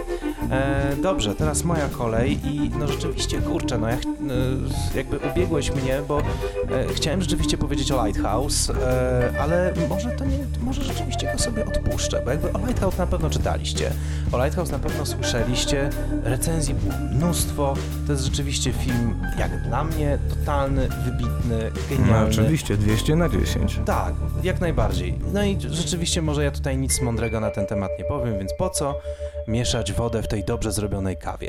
E, 0.51 0.97
dobrze, 1.03 1.35
teraz 1.35 1.65
moja 1.65 1.89
kolej 1.89 2.47
i 2.47 2.71
no 2.79 2.87
rzeczywiście, 2.87 3.41
kurczę, 3.41 3.79
no 3.79 3.89
jak, 3.89 4.01
e, 4.05 4.97
jakby 4.97 5.19
ubiegłeś 5.19 5.71
mnie, 5.75 6.03
bo 6.09 6.19
e, 6.19 6.25
chciałem 6.95 7.23
rzeczywiście 7.23 7.59
powiedzieć 7.59 7.93
o 7.93 8.07
Lighthouse, 8.07 8.71
e, 8.71 9.33
ale 9.41 9.73
może 9.89 10.11
to 10.11 10.25
nie, 10.25 10.39
może 10.61 10.83
rzeczywiście 10.85 11.33
go 11.33 11.39
sobie 11.39 11.65
odpuszczę, 11.67 12.23
bo 12.25 12.31
jakby 12.31 12.53
o 12.53 12.59
Lighthouse 12.59 12.99
na 12.99 13.07
pewno 13.07 13.31
czytaliście. 13.31 13.91
O 14.33 14.39
Lighthouse 14.39 14.71
na 14.71 14.79
pewno 14.79 15.07
słyszeliście, 15.07 15.91
recenzji 16.25 16.75
było 16.75 16.95
mnóstwo, 17.13 17.75
to 18.07 18.13
jest 18.13 18.25
rzeczywiście 18.25 18.73
film, 18.73 19.15
jak 19.39 19.63
dla 19.63 19.85
mnie, 19.85 20.19
totalny, 20.29 20.89
wybitny, 21.05 21.71
No 21.91 21.97
genialny. 21.97 22.29
oczywiście, 22.29 22.77
200 22.77 23.17
na 23.17 23.29
10. 23.29 23.81
Tak, 23.85 24.15
jak 24.43 24.61
najbardziej. 24.61 25.19
No 25.33 25.45
i 25.45 25.57
rzeczywiście 25.61 26.23
może 26.23 26.45
ja 26.45 26.51
tutaj 26.51 26.79
nic 26.79 27.01
mądrego 27.01 27.41
na 27.41 27.51
ten 27.51 27.67
temat 27.67 27.91
nie 27.99 28.05
powiem, 28.05 28.39
więc 28.39 28.53
po 28.59 28.71
co 28.71 29.01
mieszać 29.49 29.93
wodę 29.93 30.23
w 30.23 30.29
tej 30.29 30.45
dobrze 30.45 30.73
zrobionej 30.73 31.17
kawie? 31.17 31.49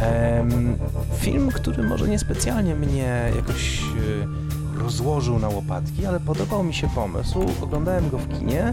Em, 0.00 0.78
film, 1.16 1.50
który 1.50 1.82
może 1.82 2.08
niespecjalnie 2.08 2.74
mnie 2.74 3.32
jakoś 3.36 3.80
e, 3.80 4.82
rozłożył 4.82 5.38
na 5.38 5.48
łopatki, 5.48 6.06
ale 6.06 6.20
podobał 6.20 6.64
mi 6.64 6.74
się 6.74 6.88
pomysł. 6.88 7.46
Oglądałem 7.62 8.10
go 8.10 8.18
w 8.18 8.38
kinie 8.38 8.72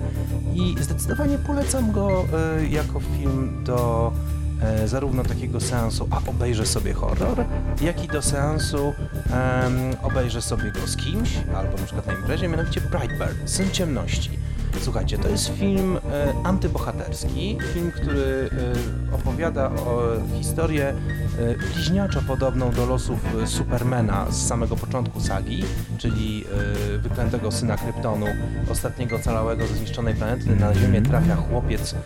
i 0.54 0.76
zdecydowanie 0.84 1.38
polecam 1.38 1.92
go 1.92 2.26
e, 2.60 2.66
jako 2.66 3.00
film 3.00 3.64
do 3.64 4.12
e, 4.62 4.88
zarówno 4.88 5.24
takiego 5.24 5.60
seansu, 5.62 6.08
a 6.12 6.30
obejrzę 6.30 6.66
sobie 6.66 6.94
horror, 6.94 7.46
jak 7.82 8.04
i 8.04 8.08
do 8.08 8.22
seansu 8.22 8.94
obejrzę 10.04 10.42
sobie 10.42 10.72
go 10.72 10.88
z 10.88 10.98
kimś, 10.98 11.30
albo 11.56 11.78
na 11.78 11.84
przykład 11.86 12.08
na 12.08 12.14
imprezie, 12.14 12.48
mianowicie 12.48 12.82
Brightburn, 12.82 13.36
Syn 13.46 13.72
Ciemności. 13.72 14.43
Słuchajcie, 14.82 15.18
to 15.18 15.30
jest 15.30 15.48
film 15.48 15.98
e, 15.98 16.34
antybohaterski, 16.44 17.58
film, 17.74 17.92
który 17.92 18.50
e, 19.12 19.16
opowiada 19.16 19.72
o 19.72 20.02
historię 20.38 20.94
bliźniaczo 21.74 22.22
podobną 22.22 22.72
do 22.72 22.86
losów 22.86 23.20
e, 23.44 23.48
Supermana 23.48 24.26
z 24.32 24.48
samego 24.48 24.76
początku 24.76 25.20
sagi, 25.20 25.64
czyli 25.98 26.46
e, 26.96 26.98
wyklętego 26.98 27.52
syna 27.52 27.78
Kryptonu, 27.78 28.26
ostatniego 28.72 29.16
ocalałego 29.16 29.68
ze 29.68 29.76
zniszczonej 29.76 30.16
planety. 30.16 30.56
Na 30.56 30.74
Ziemię 30.74 31.02
trafia 31.02 31.36
chłopiec, 31.36 31.94
e, 31.94 31.98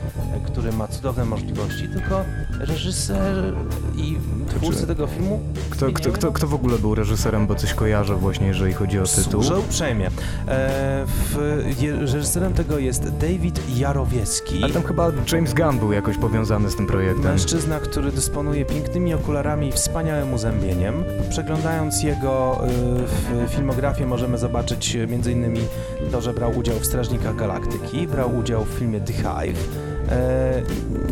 który 0.46 0.72
ma 0.72 0.88
cudowne 0.88 1.26
możliwości, 1.26 1.90
tylko 1.90 2.26
reżyser 2.60 3.54
i 3.96 4.18
twórcy 4.48 4.88
tego 4.88 5.08
filmu 5.08 5.40
Kto, 5.70 5.92
kto, 5.92 6.12
kto, 6.12 6.32
kto 6.32 6.48
w 6.48 6.54
ogóle 6.54 6.78
był 6.78 6.96
reżyserem, 6.96 7.48
bo 7.48 7.56
coś 7.56 7.74
kojarzę 7.74 8.16
właśnie, 8.16 8.48
jeżeli 8.48 8.74
chodzi 8.74 9.00
o 9.00 9.04
tytuł. 9.04 9.44
Służę 9.44 9.60
uprzejmie. 9.60 10.08
E, 10.08 11.06
w, 11.06 11.38
reżyserem 12.00 12.54
tego 12.54 12.80
jest 12.80 13.10
David 13.10 13.78
Jarowiecki. 13.78 14.64
A 14.64 14.70
tam 14.70 14.84
chyba 14.84 15.12
James 15.34 15.54
Gunn 15.54 15.80
był 15.80 15.92
jakoś 15.92 16.18
powiązany 16.18 16.70
z 16.70 16.76
tym 16.76 16.88
projektem. 16.88 17.24
Mężczyzna, 17.24 17.80
który 17.80 18.12
dysponuje 18.12 18.66
pięknymi 18.66 19.14
okularami 19.22 19.68
i 19.68 19.72
wspaniałym 19.72 20.34
uzębieniem. 20.34 21.04
Przeglądając 21.30 22.04
jego 22.04 22.62
y, 23.46 23.50
filmografię 23.50 24.06
możemy 24.06 24.38
zobaczyć 24.38 24.96
y, 24.96 25.04
m.in. 25.04 25.56
to, 26.12 26.22
że 26.22 26.34
brał 26.34 26.58
udział 26.58 26.80
w 26.80 26.86
Strażnikach 26.86 27.36
Galaktyki, 27.36 28.08
brał 28.08 28.38
udział 28.38 28.66
w 28.66 28.70
filmie 28.70 29.00
The 29.02 29.14
Hive. 29.14 29.68
E, 30.12 30.62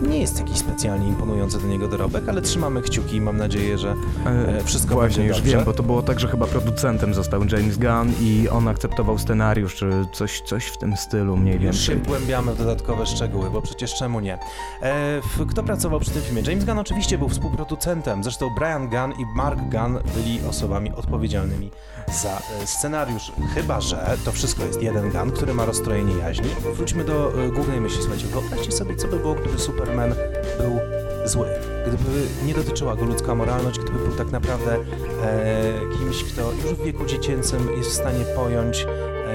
nie 0.10 0.20
jest 0.20 0.40
jakiś 0.40 0.58
specjalnie 0.58 1.08
imponujący 1.08 1.60
do 1.60 1.68
niego 1.68 1.88
dorobek, 1.88 2.30
ale 2.30 2.42
trzymamy 2.42 2.82
kciuki 2.82 3.16
i 3.16 3.22
mam 3.22 3.38
nadzieję, 3.38 3.78
że 3.78 3.96
e, 4.26 4.64
wszystko 4.64 4.94
Właśnie, 4.94 5.08
będzie 5.18 5.28
już 5.28 5.38
dobrze. 5.38 5.56
wiem, 5.56 5.66
bo 5.66 5.74
to 5.74 5.84
było 5.84 6.02
tak, 6.02 6.20
że 6.20 6.28
chyba 6.28 6.48
producentem 6.48 7.14
został 7.14 7.42
James 7.46 7.78
Gunn 7.78 8.14
i 8.22 8.50
on 8.50 8.68
akceptował 8.68 9.18
scenariusz, 9.18 9.76
czy 9.76 9.90
coś, 10.14 10.42
coś 10.42 10.66
w 10.66 10.78
tym 10.78 10.98
stylu 10.98 11.38
mniej 11.38 11.54
Już 11.62 11.62
się 11.62 11.92
więcej. 11.94 11.96
wgłębiamy 11.96 12.54
w 12.54 12.58
dodatkowe 12.58 13.06
szczegóły, 13.06 13.50
bo 13.50 13.62
przecież 13.62 13.96
czemu 13.96 14.20
nie? 14.20 14.34
E, 14.82 15.22
w, 15.22 15.46
kto 15.48 15.64
pracował 15.64 16.00
przy 16.00 16.12
tym 16.12 16.22
filmie? 16.22 16.42
James 16.48 16.66
Gunn 16.66 16.80
oczywiście 16.80 17.18
był 17.18 17.30
współproducentem, 17.30 17.95
zresztą 18.22 18.50
Brian 18.50 18.90
Gunn 18.90 19.12
i 19.22 19.26
Mark 19.36 19.60
Gunn 19.60 20.00
byli 20.16 20.48
osobami 20.50 20.92
odpowiedzialnymi 20.96 21.72
za 22.22 22.38
e, 22.62 22.68
scenariusz, 22.68 23.32
chyba 23.54 23.82
że 23.82 24.18
to 24.26 24.32
wszystko 24.32 24.64
jest 24.64 24.82
jeden 24.82 25.10
Gunn, 25.10 25.32
który 25.32 25.54
ma 25.54 25.66
rozstrojenie 25.66 26.18
jaźni. 26.18 26.50
Wróćmy 26.74 27.04
do 27.04 27.44
e, 27.44 27.50
głównej 27.50 27.82
myśli, 27.82 28.00
słuchajcie, 28.02 28.28
wyobraźcie 28.28 28.72
sobie, 28.72 28.96
co 28.96 29.08
by 29.08 29.20
było, 29.20 29.36
gdyby 29.36 29.60
Superman 29.60 30.16
był 30.58 30.80
zły, 31.26 31.48
gdyby 31.88 32.28
nie 32.46 32.54
dotyczyła 32.54 32.96
go 32.96 33.06
ludzka 33.06 33.36
moralność, 33.36 33.80
gdyby 33.80 34.00
był 34.00 34.18
tak 34.18 34.32
naprawdę 34.32 34.76
e, 34.76 34.80
kimś, 35.98 36.24
kto 36.24 36.52
już 36.52 36.74
w 36.74 36.84
wieku 36.84 37.06
dziecięcym 37.06 37.78
jest 37.78 37.90
w 37.90 37.94
stanie 37.94 38.26
pojąć, 38.36 38.86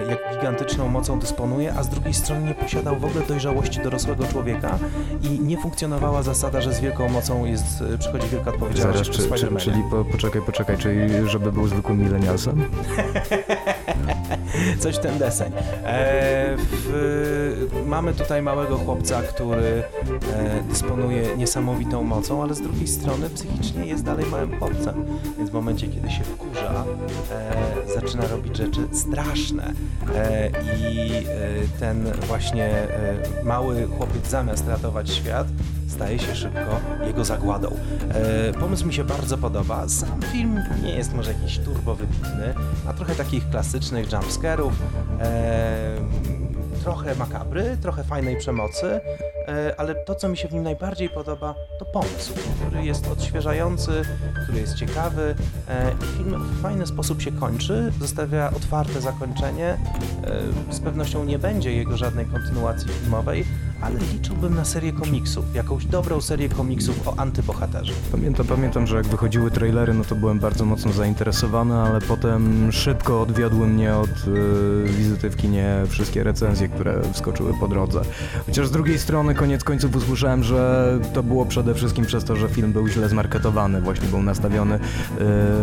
jak 0.09 0.19
gigantyczną 0.37 0.89
mocą 0.89 1.19
dysponuje, 1.19 1.75
a 1.75 1.83
z 1.83 1.89
drugiej 1.89 2.15
strony 2.15 2.47
nie 2.47 2.55
posiadał 2.55 2.97
w 2.97 3.05
ogóle 3.05 3.27
dojrzałości 3.27 3.81
dorosłego 3.83 4.27
człowieka 4.27 4.79
i 5.23 5.41
nie 5.41 5.59
funkcjonowała 5.59 6.23
zasada, 6.23 6.61
że 6.61 6.73
z 6.73 6.81
wielką 6.81 7.09
mocą 7.09 7.45
jest, 7.45 7.83
e, 7.95 7.99
przychodzi 7.99 8.29
wielka 8.29 8.51
odpowiedzialność 8.51 9.13
Zaraz, 9.13 9.41
czy, 9.41 9.47
czy, 9.49 9.57
czyli 9.57 9.83
po, 9.91 10.05
poczekaj, 10.05 10.43
poczekaj, 10.47 10.79
czyli 10.79 11.29
żeby 11.29 11.53
był 11.53 11.67
zwykłym 11.67 11.99
milenialsem? 11.99 12.65
Coś 14.83 14.99
ten 14.99 15.19
deseń. 15.19 15.53
E, 15.85 16.57
w, 16.59 17.83
mamy 17.87 18.15
tutaj 18.15 18.43
małego 18.43 18.79
chłopca, 18.79 19.23
który 19.23 19.83
e, 20.33 20.63
dysponuje 20.69 21.37
niesamowitą 21.37 22.03
mocą, 22.03 22.43
ale 22.43 22.55
z 22.55 22.61
drugiej 22.61 22.89
strony 22.89 23.31
psychicznie 23.31 23.87
jest 23.87 24.05
dalej 24.05 24.27
małym 24.27 24.59
chłopcem. 24.59 25.05
Więc 25.39 25.51
w 25.51 25.53
momencie, 25.53 25.89
kiedy 25.89 26.11
się 26.11 26.25
wkurza, 26.25 26.85
e, 27.33 27.95
zaczyna 27.95 28.27
robić 28.27 28.57
rzeczy 28.57 28.81
straszne. 28.93 29.73
E, 30.15 30.51
I 30.91 31.13
e, 31.13 31.25
ten 31.81 32.13
właśnie 32.27 32.65
e, 32.65 33.45
mały 33.45 33.87
chłopiec 33.87 34.29
zamiast 34.29 34.69
ratować 34.69 35.11
świat, 35.11 35.47
staje 35.91 36.19
się 36.19 36.37
szybko 36.37 36.81
jego 37.07 37.25
zagładą. 37.25 37.77
E, 38.15 38.53
pomysł 38.53 38.87
mi 38.87 38.95
się 38.95 39.05
bardzo 39.05 39.39
podoba. 39.39 39.89
Sam 39.89 40.23
film 40.23 40.63
nie 40.83 40.95
jest 40.95 41.15
może 41.15 41.33
jakiś 41.33 41.59
turbo 41.59 41.95
wybitny, 41.95 42.55
ma 42.85 42.93
trochę 42.93 43.15
takich 43.15 43.51
klasycznych 43.51 44.13
jumpscarów, 44.13 44.73
e, 45.21 46.31
trochę 46.83 47.15
makabry, 47.15 47.77
trochę 47.83 48.05
fajnej 48.05 48.37
przemocy, 48.37 49.01
e, 49.49 49.75
ale 49.81 49.95
to, 49.95 50.15
co 50.15 50.29
mi 50.29 50.37
się 50.37 50.49
w 50.49 50.53
nim 50.53 50.63
najbardziej 50.63 51.11
podoba, 51.11 51.55
to 51.79 51.85
pomysł, 51.85 52.35
który 52.61 52.85
jest 52.85 53.09
odświeżający, 53.09 54.03
który 54.43 54.61
jest 54.61 54.75
ciekawy 54.75 55.35
e, 55.69 55.93
i 55.93 56.17
film 56.17 56.43
w 56.45 56.63
fajny 56.63 56.87
sposób 56.87 57.23
się 57.23 57.33
kończy, 57.33 57.93
zostawia 58.01 58.51
otwarte 58.57 59.01
zakończenie. 59.01 59.67
E, 60.69 60.73
z 60.73 60.81
pewnością 60.81 61.25
nie 61.25 61.39
będzie 61.39 61.73
jego 61.73 61.97
żadnej 61.97 62.27
kontynuacji 62.27 62.89
filmowej, 62.89 63.45
ale 63.81 63.99
liczyłbym 64.13 64.55
na 64.55 64.65
serię 64.65 64.93
komiksów, 64.93 65.55
jakąś 65.55 65.85
dobrą 65.85 66.21
serię 66.21 66.49
komiksów 66.49 67.09
o 67.09 67.19
antybohaterze. 67.19 67.93
Pamiętam, 68.13 68.47
pamiętam, 68.47 68.87
że 68.87 68.97
jak 68.97 69.07
wychodziły 69.07 69.51
trailery, 69.51 69.95
no 69.95 70.05
to 70.05 70.15
byłem 70.15 70.39
bardzo 70.39 70.65
mocno 70.65 70.93
zainteresowany, 70.93 71.75
ale 71.75 72.01
potem 72.01 72.73
szybko 72.73 73.23
odwiodły 73.23 73.67
mnie 73.67 73.95
od 73.97 74.11
y, 74.11 74.93
wizyty 74.93 75.31
w 75.31 75.37
kinie 75.37 75.83
wszystkie 75.89 76.25
recenzje, 76.25 76.69
które 76.69 77.03
wskoczyły 77.13 77.55
po 77.61 77.69
drodze. 77.69 78.01
Chociaż 78.47 78.69
z 78.69 78.71
drugiej 78.71 78.99
strony 78.99 79.35
koniec 79.35 79.65
końców 79.65 79.97
usłyszałem, 79.97 80.45
że 80.45 80.99
to 81.13 81.23
było 81.23 81.47
przede 81.47 81.75
wszystkim 81.75 82.05
przez 82.07 82.25
to, 82.25 82.37
że 82.37 82.49
film 82.49 82.73
był 82.73 82.89
źle 82.89 83.09
zmarketowany, 83.09 83.81
właśnie 83.81 84.09
był 84.09 84.23
nastawiony 84.23 84.79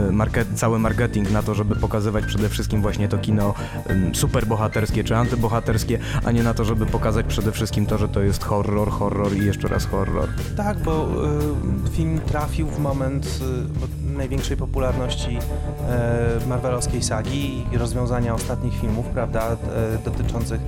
y, 0.08 0.12
market, 0.12 0.48
cały 0.56 0.80
marketing 0.80 1.32
na 1.32 1.44
to, 1.44 1.56
żeby 1.56 1.76
pokazywać 1.76 2.26
przede 2.26 2.50
wszystkim 2.50 2.82
właśnie 2.82 3.08
to 3.08 3.18
kino 3.18 3.54
superbohaterskie 4.14 5.04
czy 5.04 5.16
antybohaterskie, 5.16 6.00
a 6.24 6.32
nie 6.32 6.44
na 6.44 6.54
to, 6.54 6.66
żeby 6.66 6.86
pokazać 6.86 7.26
przede 7.26 7.52
wszystkim 7.52 7.86
to, 7.86 7.98
że 7.98 8.07
to 8.08 8.22
jest 8.22 8.44
horror, 8.44 8.90
horror 8.90 9.34
i 9.38 9.46
jeszcze 9.46 9.68
raz 9.68 9.86
horror. 9.86 10.30
Tak, 10.58 10.78
bo 10.80 11.08
y, 11.88 11.90
film 11.92 12.20
trafił 12.28 12.68
w 12.68 12.80
moment 12.80 13.40
y, 14.06 14.18
największej 14.18 14.58
popularności 14.58 15.38
y, 16.44 16.48
marvelowskiej 16.48 17.04
sagi 17.04 17.66
i 17.74 17.78
rozwiązania 17.78 18.34
ostatnich 18.36 18.74
filmów, 18.82 19.06
prawda, 19.06 19.54
y, 19.54 19.58
dotyczących 20.06 20.62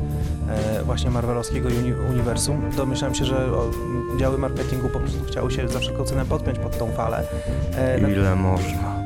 y, 0.82 0.84
właśnie 0.84 1.10
marvelowskiego 1.10 1.70
uni 1.70 1.94
uniwersum. 2.14 2.62
Domyślam 2.78 3.16
się, 3.16 3.26
że 3.26 3.38
o, 3.52 3.70
działy 4.20 4.38
marketingu 4.38 4.90
po 4.90 5.00
prostu 5.00 5.24
chciały 5.26 5.52
się 5.52 5.68
za 5.70 5.80
wszelką 5.80 6.04
cenę 6.06 6.26
podpiąć 6.26 6.60
pod 6.60 6.78
tą 6.78 6.92
falę. 6.92 7.24
E, 7.76 8.02
na- 8.02 8.10
Ile 8.10 8.36
można? 8.36 8.99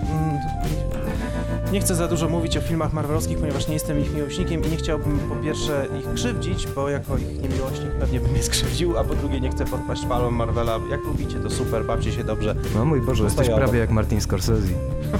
Nie 1.73 1.81
chcę 1.81 1.95
za 1.95 2.07
dużo 2.07 2.29
mówić 2.29 2.57
o 2.57 2.61
filmach 2.61 2.93
marvelowskich, 2.93 3.37
ponieważ 3.37 3.67
nie 3.67 3.73
jestem 3.73 3.99
ich 3.99 4.13
miłośnikiem 4.13 4.63
i 4.63 4.67
nie 4.67 4.77
chciałbym 4.77 5.19
po 5.19 5.35
pierwsze 5.35 5.87
ich 5.99 6.13
krzywdzić, 6.13 6.67
bo 6.67 6.89
jako 6.89 7.17
ich 7.17 7.41
niemiłośnik 7.41 7.91
pewnie 7.99 8.19
bym 8.19 8.35
je 8.35 8.43
skrzywdził, 8.43 8.97
a 8.97 9.03
po 9.03 9.15
drugie 9.15 9.39
nie 9.39 9.49
chcę 9.49 9.65
podpaść 9.65 10.05
falą 10.05 10.31
Marvela. 10.31 10.79
Jak 10.91 11.03
lubicie, 11.03 11.39
to 11.39 11.49
super, 11.49 11.85
bawcie 11.85 12.11
się 12.11 12.23
dobrze. 12.23 12.55
No 12.75 12.85
mój 12.85 13.01
Boże, 13.01 13.23
no 13.23 13.29
jesteś 13.29 13.49
prawie 13.49 13.79
jak 13.79 13.89
Martin 13.89 14.21
Scorsese. 14.21 14.67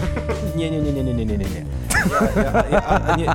nie, 0.58 0.72
nie, 0.72 0.82
nie, 0.82 0.94
nie, 0.94 1.04
nie, 1.04 1.14
nie, 1.14 1.26
nie, 1.26 1.38
nie. 1.38 1.66
Ja, 2.36 2.44
ja, 2.44 2.64
ja, 2.70 3.16
nie, 3.18 3.24
nie 3.24 3.34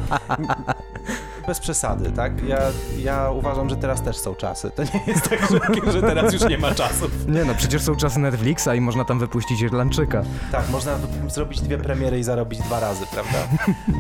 bez 1.49 1.61
przesady, 1.61 2.11
tak? 2.11 2.43
Ja, 2.43 2.59
ja 2.99 3.31
uważam, 3.31 3.69
że 3.69 3.77
teraz 3.77 4.03
też 4.03 4.17
są 4.17 4.35
czasy. 4.35 4.71
To 4.71 4.83
nie 4.83 5.03
jest 5.07 5.31
tak, 5.31 5.41
że, 5.41 5.93
że 5.93 6.01
teraz 6.01 6.33
już 6.33 6.49
nie 6.49 6.59
ma 6.59 6.75
czasów. 6.75 7.11
Nie 7.29 7.45
no, 7.45 7.55
przecież 7.55 7.83
są 7.83 7.97
czasy 7.97 8.19
Netflixa 8.19 8.69
i 8.77 8.81
można 8.81 9.05
tam 9.05 9.19
wypuścić 9.19 9.61
Irlandczyka. 9.61 10.23
Tak, 10.53 10.69
można 10.69 10.99
zrobić 11.29 11.61
dwie 11.61 11.79
premiery 11.79 12.19
i 12.19 12.23
zarobić 12.23 12.61
dwa 12.61 12.81
razy, 12.81 13.05
prawda? 13.13 13.39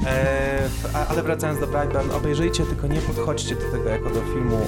E, 0.06 0.68
ale 1.08 1.22
wracając 1.22 1.60
do 1.60 1.66
Brightburn, 1.66 2.10
obejrzyjcie, 2.10 2.64
tylko 2.64 2.86
nie 2.86 3.00
podchodźcie 3.00 3.54
do 3.54 3.72
tego 3.72 3.88
jako 3.88 4.10
do 4.10 4.20
filmu 4.20 4.58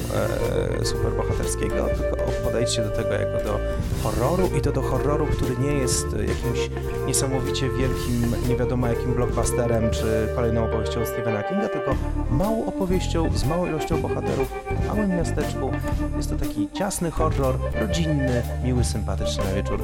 e, 0.81 0.85
superbohaterskiego, 0.85 1.87
tylko 1.99 2.17
podejdźcie 2.45 2.83
do 2.83 2.91
tego 2.91 3.13
jako 3.15 3.45
do 3.45 3.59
horroru 4.03 4.51
i 4.59 4.61
to 4.61 4.73
do 4.73 4.83
horroru, 4.83 5.27
który 5.27 5.57
nie 5.57 5.73
jest 5.73 6.07
jakimś 6.13 6.71
niesamowicie 7.07 7.69
wielkim, 7.69 8.49
nie 8.49 8.57
wiadomo 8.57 8.89
jakim 8.89 9.15
blockbusterem 9.15 9.91
czy 9.91 10.29
kolejną 10.35 10.65
opowieścią 10.65 11.07
Stephena 11.07 11.43
Kinga, 11.43 11.69
tylko 11.69 11.95
małą 12.31 12.70
opowieścią 12.75 13.31
z 13.35 13.45
małą 13.45 13.67
ilością 13.67 14.01
bohaterów 14.03 14.53
w 14.83 14.87
małym 14.89 15.11
miasteczku. 15.17 15.71
Jest 16.17 16.31
to 16.31 16.37
taki 16.37 16.69
ciasny 16.73 17.11
horror, 17.11 17.55
rodzinny, 17.81 18.43
miły, 18.65 18.85
sympatyczny 18.85 19.45
na 19.45 19.53
wieczór. 19.53 19.81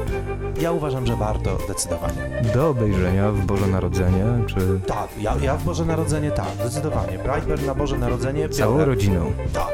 Ja 0.60 0.72
uważam, 0.72 1.06
że 1.06 1.16
warto 1.16 1.58
zdecydowanie. 1.64 2.42
Do 2.54 2.68
obejrzenia 2.68 3.32
w 3.32 3.46
Boże 3.46 3.66
Narodzenie, 3.66 4.24
czy 4.46 4.56
Tak, 4.86 5.08
ja, 5.20 5.34
ja 5.42 5.56
w 5.56 5.64
Boże 5.64 5.84
Narodzenie 5.84 6.30
tak, 6.30 6.48
zdecydowanie. 6.60 7.18
Brightburn 7.18 7.66
na 7.66 7.74
Boże 7.74 7.98
Narodzenie. 7.98 8.48
całą 8.48 8.72
biorę. 8.74 8.84
rodziną. 8.86 9.32
Tak, 9.52 9.68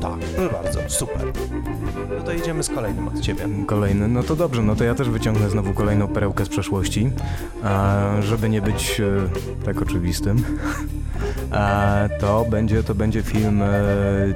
tak, 0.00 0.18
proszę 0.36 0.52
bardzo, 0.62 0.80
super. 0.88 1.22
No 2.18 2.24
to 2.24 2.32
jedziemy 2.32 2.62
z 2.62 2.68
kolejnym 2.68 3.08
od 3.08 3.20
ciebie. 3.20 3.48
Kolejny, 3.66 4.08
no 4.08 4.22
to 4.22 4.36
dobrze, 4.36 4.62
no 4.62 4.76
to 4.76 4.84
ja 4.84 4.94
też 4.94 5.08
wyciągnę 5.10 5.50
znowu 5.50 5.72
kolejną 5.72 6.08
perełkę 6.08 6.44
z 6.44 6.48
przeszłości, 6.48 7.10
żeby 8.20 8.48
nie 8.48 8.62
być 8.62 9.00
e, 9.00 9.04
tak 9.64 9.82
oczywistym. 9.82 10.44
To 12.20 12.44
będzie, 12.54 12.82
to 12.82 12.94
będzie 12.94 13.22
film 13.22 13.62
e, 13.62 13.66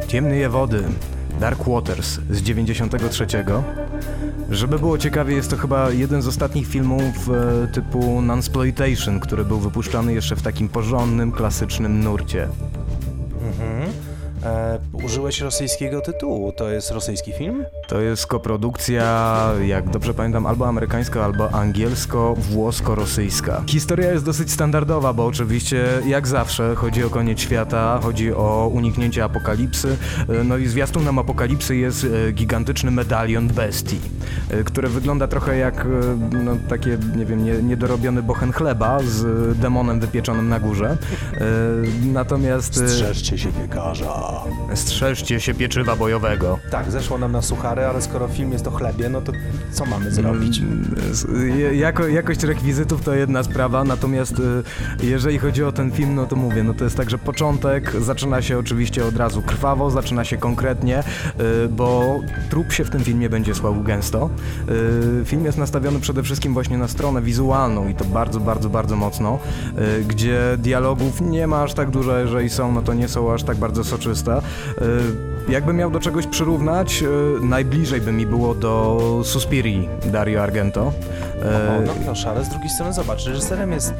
Ciemne 0.08 0.48
Wody, 0.48 0.84
Dark 1.40 1.68
Waters 1.68 2.20
z 2.30 2.42
93. 2.42 3.26
Żeby 4.50 4.78
było 4.78 4.98
ciekawie, 4.98 5.34
jest 5.34 5.50
to 5.50 5.56
chyba 5.56 5.90
jeden 5.90 6.22
z 6.22 6.26
ostatnich 6.26 6.66
filmów 6.66 7.30
e, 7.30 7.66
typu 7.66 8.22
Nunsploitation, 8.22 9.20
który 9.20 9.44
był 9.44 9.58
wypuszczany 9.58 10.14
jeszcze 10.14 10.36
w 10.36 10.42
takim 10.42 10.68
porządnym, 10.68 11.32
klasycznym 11.32 12.04
nurcie. 12.04 12.48
Mhm. 13.42 13.90
E, 14.44 14.78
użyłeś 15.08 15.40
rosyjskiego 15.40 16.00
tytułu. 16.00 16.52
To 16.52 16.70
jest 16.70 16.90
rosyjski 16.90 17.32
film? 17.32 17.64
To 17.86 18.00
jest 18.00 18.26
koprodukcja, 18.26 19.38
jak 19.66 19.90
dobrze 19.90 20.14
pamiętam, 20.14 20.46
albo 20.46 20.68
amerykańska, 20.68 21.24
albo 21.24 21.50
angielsko-włosko-rosyjska. 21.50 23.62
Historia 23.66 24.12
jest 24.12 24.24
dosyć 24.24 24.52
standardowa, 24.52 25.12
bo 25.12 25.26
oczywiście, 25.26 25.84
jak 26.06 26.26
zawsze, 26.26 26.74
chodzi 26.74 27.04
o 27.04 27.10
koniec 27.10 27.40
świata, 27.40 28.00
chodzi 28.02 28.34
o 28.34 28.70
uniknięcie 28.74 29.24
apokalipsy. 29.24 29.96
No 30.44 30.56
i 30.56 30.66
zwiastunem 30.66 31.18
apokalipsy 31.18 31.76
jest 31.76 32.04
e, 32.04 32.32
gigantyczny 32.32 32.90
medalion 32.90 33.48
bestii, 33.48 34.00
e, 34.50 34.64
który 34.64 34.88
wygląda 34.88 35.28
trochę 35.28 35.56
jak 35.56 35.80
e, 35.80 35.86
no, 36.44 36.56
takie, 36.68 36.98
nie 37.16 37.26
wiem, 37.26 37.44
nie, 37.44 37.52
niedorobiony 37.52 38.22
bochen 38.22 38.52
chleba 38.52 38.98
z 39.02 39.58
demonem 39.58 40.00
wypieczonym 40.00 40.48
na 40.48 40.60
górze. 40.60 40.96
Natomiast... 42.12 42.74
Strzeżcie 42.74 43.38
się 43.38 43.52
piekarza. 43.52 44.42
Strzeżcie 44.98 45.40
się 45.40 45.54
pieczywa 45.54 45.96
bojowego. 45.96 46.58
Tak, 46.70 46.90
zeszło 46.90 47.18
nam 47.18 47.32
na 47.32 47.42
suchary, 47.42 47.84
ale 47.84 48.02
skoro 48.02 48.28
film 48.28 48.52
jest 48.52 48.66
o 48.66 48.70
chlebie, 48.70 49.08
no 49.08 49.20
to 49.20 49.32
co 49.72 49.84
mamy 49.86 50.10
zrobić? 50.10 50.58
Mm, 50.58 50.84
Jako, 51.74 52.08
jakość 52.08 52.42
rekwizytów 52.42 53.02
to 53.02 53.14
jedna 53.14 53.42
sprawa, 53.42 53.84
natomiast 53.84 54.32
y, 54.38 55.06
jeżeli 55.06 55.38
chodzi 55.38 55.64
o 55.64 55.72
ten 55.72 55.90
film, 55.92 56.14
no 56.14 56.26
to 56.26 56.36
mówię, 56.36 56.64
no 56.64 56.74
to 56.74 56.84
jest 56.84 56.96
tak, 56.96 57.10
że 57.10 57.18
początek 57.18 57.92
zaczyna 58.00 58.42
się 58.42 58.58
oczywiście 58.58 59.04
od 59.04 59.16
razu 59.16 59.42
krwawo, 59.42 59.90
zaczyna 59.90 60.24
się 60.24 60.36
konkretnie, 60.36 61.00
y, 61.64 61.68
bo 61.68 62.20
trup 62.50 62.72
się 62.72 62.84
w 62.84 62.90
tym 62.90 63.00
filmie 63.00 63.30
będzie 63.30 63.54
słał 63.54 63.82
gęsto. 63.82 64.30
Y, 65.20 65.24
Film 65.24 65.44
jest 65.44 65.58
nastawiony 65.58 66.00
przede 66.00 66.22
wszystkim 66.22 66.54
właśnie 66.54 66.78
na 66.78 66.88
stronę 66.88 67.22
wizualną 67.22 67.88
i 67.88 67.94
to 67.94 68.04
bardzo, 68.04 68.40
bardzo, 68.40 68.70
bardzo 68.70 68.96
mocno, 68.96 69.38
gdzie 70.08 70.40
dialogów 70.58 71.20
nie 71.20 71.46
ma 71.46 71.62
aż 71.62 71.74
tak 71.74 71.90
dużo, 71.90 72.18
jeżeli 72.18 72.50
są, 72.50 72.72
no 72.72 72.82
to 72.82 72.94
nie 72.94 73.08
są 73.08 73.32
aż 73.32 73.42
tak 73.42 73.56
bardzo 73.56 73.84
soczyste. 73.84 74.40
Y, 74.88 75.28
Jakbym 75.48 75.76
miał 75.76 75.90
do 75.90 76.00
czegoś 76.00 76.26
przyrównać, 76.26 77.02
y, 77.02 77.06
najbliżej 77.46 78.00
by 78.00 78.12
mi 78.12 78.26
było 78.26 78.54
do 78.54 79.00
Suspirii 79.24 79.88
Dario 80.06 80.42
Argento. 80.42 80.82
O, 80.82 80.92
E, 81.44 81.82
no 81.86 81.92
proszę, 82.04 82.30
ale 82.30 82.44
z 82.44 82.48
drugiej 82.48 82.70
strony 82.70 82.92
zobacz, 82.92 83.26
reżyserem 83.26 83.72
jest 83.72 83.94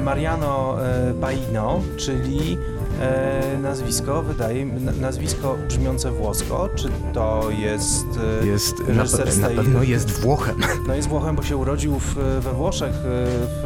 Mariano 0.00 0.76
e, 0.86 1.14
Baino, 1.14 1.80
czyli 1.96 2.58
e, 3.00 3.58
nazwisko, 3.62 4.22
wydaje 4.22 4.64
mi 4.64 4.80
na- 4.80 4.92
nazwisko 4.92 5.56
brzmiące 5.68 6.10
włosko, 6.10 6.68
czy 6.74 6.88
to 7.12 7.50
jest... 7.58 8.06
E, 8.42 8.46
Jest, 8.46 8.78
na, 8.88 9.02
reżyser 9.02 9.28
pe- 9.28 9.38
na 9.40 9.46
tej- 9.46 9.56
pewno 9.56 9.82
jest 9.82 10.10
Włochem. 10.20 10.56
No 10.88 10.94
jest 10.94 11.08
Włochem, 11.08 11.36
bo 11.36 11.42
się 11.42 11.56
urodził 11.56 11.98
w, 11.98 12.14
we 12.40 12.52
Włoszech. 12.52 12.90
e, 12.90 12.98
W, 13.02 13.62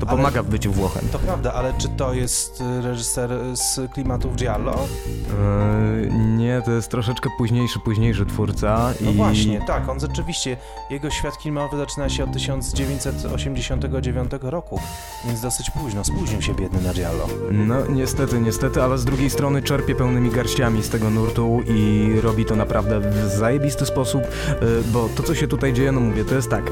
To 0.00 0.06
ale- 0.08 0.16
pomaga 0.16 0.42
w 0.42 0.46
byciu 0.46 0.72
Włochem. 0.72 1.08
To 1.12 1.18
prawda, 1.18 1.52
ale 1.52 1.74
czy 1.78 1.88
to 1.88 2.14
jest 2.14 2.62
reżyser 2.82 3.30
z 3.54 3.92
klimatów 3.92 4.36
Giallo? 4.36 4.74
E, 4.74 6.06
nie, 6.36 6.62
to 6.64 6.70
jest 6.72 6.88
troszeczkę 6.90 7.30
późniejszy, 7.38 7.78
późniejszy 7.80 8.26
twórca. 8.26 8.92
No 9.00 9.10
i... 9.10 9.14
właśnie, 9.14 9.60
tak, 9.66 9.88
on 9.88 10.00
rzeczywiście, 10.00 10.56
jego 10.90 11.10
świat 11.10 11.34
filmowy 11.42 11.76
zaczyna 11.76 12.08
się 12.08 12.24
od 12.24 12.32
1989 12.32 14.30
roku, 14.42 14.80
więc 15.26 15.40
dosyć 15.40 15.70
późno, 15.70 16.04
spóźnił 16.04 16.42
się 16.42 16.54
biedny 16.54 16.80
na 16.82 16.94
Giallo. 16.94 17.26
No 17.52 17.74
niestety, 17.88 18.40
niestety, 18.40 18.73
ale 18.82 18.98
z 18.98 19.04
drugiej 19.04 19.30
strony 19.30 19.62
czerpie 19.62 19.94
pełnymi 19.94 20.30
garściami 20.30 20.82
z 20.82 20.88
tego 20.88 21.10
nurtu 21.10 21.62
i 21.66 22.10
robi 22.22 22.44
to 22.44 22.56
naprawdę 22.56 23.00
w 23.00 23.28
zajebisty 23.28 23.86
sposób, 23.86 24.22
e, 24.22 24.56
bo 24.92 25.08
to 25.16 25.22
co 25.22 25.34
się 25.34 25.48
tutaj 25.48 25.72
dzieje, 25.72 25.92
no 25.92 26.00
mówię, 26.00 26.24
to 26.24 26.34
jest 26.34 26.50
tak. 26.50 26.70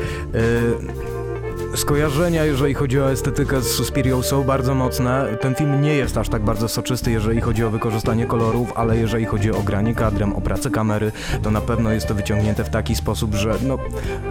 Skojarzenia, 1.75 2.45
jeżeli 2.45 2.75
chodzi 2.75 3.01
o 3.01 3.11
estetykę 3.11 3.61
z 3.61 3.67
Suspirią 3.67 4.23
są 4.23 4.45
bardzo 4.45 4.75
mocne. 4.75 5.37
Ten 5.41 5.55
film 5.55 5.83
nie 5.83 5.95
jest 5.95 6.19
aż 6.19 6.29
tak 6.29 6.43
bardzo 6.43 6.69
soczysty, 6.69 7.11
jeżeli 7.11 7.41
chodzi 7.41 7.65
o 7.65 7.71
wykorzystanie 7.71 8.27
kolorów, 8.27 8.73
ale 8.77 8.97
jeżeli 8.97 9.25
chodzi 9.25 9.51
o 9.51 9.63
granie 9.63 9.95
kadrem, 9.95 10.33
o 10.33 10.41
pracę 10.41 10.71
kamery, 10.71 11.13
to 11.43 11.51
na 11.51 11.61
pewno 11.61 11.93
jest 11.93 12.07
to 12.07 12.15
wyciągnięte 12.15 12.65
w 12.65 12.69
taki 12.69 12.95
sposób, 12.95 13.35
że 13.35 13.55
no, 13.67 13.79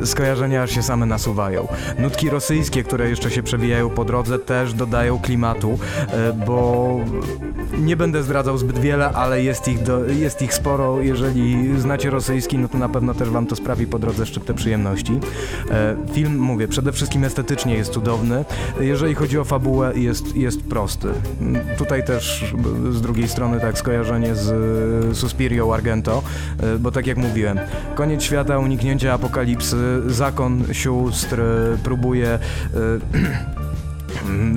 skojarzenia 0.04 0.64
aż 0.64 0.72
się 0.72 0.84
same 0.84 1.06
nasuwają. 1.06 1.68
Nutki 2.00 2.30
rosyjskie, 2.30 2.84
które 2.84 3.10
jeszcze 3.10 3.32
się 3.32 3.44
przewijają 3.44 3.90
po 3.90 4.06
drodze, 4.06 4.40
też 4.40 4.74
dodają 4.74 5.20
klimatu, 5.20 5.80
e, 6.08 6.34
bo 6.34 7.00
nie 7.78 7.96
będę 7.98 8.24
zdradzał 8.24 8.58
zbyt 8.58 8.80
wiele, 8.80 9.10
ale 9.10 9.44
jest 9.44 9.68
ich, 9.68 9.84
do, 9.84 10.06
jest 10.06 10.42
ich 10.42 10.54
sporo. 10.54 11.02
Jeżeli 11.02 11.80
znacie 11.80 12.10
rosyjski, 12.10 12.58
no 12.58 12.68
to 12.68 12.78
na 12.78 12.90
pewno 12.90 13.14
też 13.14 13.30
wam 13.30 13.48
to 13.48 13.56
sprawi 13.56 13.88
po 13.88 14.00
drodze 14.00 14.26
szczyptę 14.26 14.54
przyjemności. 14.54 15.20
E, 15.72 15.96
Film, 16.14 16.40
mówię, 16.40 16.68
przede 16.68 16.92
wszystkim 16.92 17.24
estetycznie 17.32 17.76
jest 17.76 17.92
cudowny. 17.92 18.46
Jeżeli 18.80 19.16
chodzi 19.16 19.40
o 19.40 19.44
fabułę, 19.44 19.92
jest, 19.96 20.36
jest 20.36 20.64
prosty. 20.64 21.08
Tutaj 21.78 22.06
też 22.06 22.54
z 22.92 23.02
drugiej 23.02 23.28
strony 23.28 23.60
tak 23.60 23.78
skojarzenie 23.78 24.36
z 24.36 25.18
Suspirią 25.18 25.74
Argento, 25.74 26.24
bo 26.80 26.92
tak 26.92 27.08
jak 27.08 27.18
mówiłem, 27.18 27.60
koniec 27.96 28.24
świata, 28.24 28.60
uniknięcie 28.60 29.14
apokalipsy, 29.14 30.02
zakon 30.08 30.64
sióstr 30.72 31.42
próbuje 31.84 32.28
e, 32.28 32.40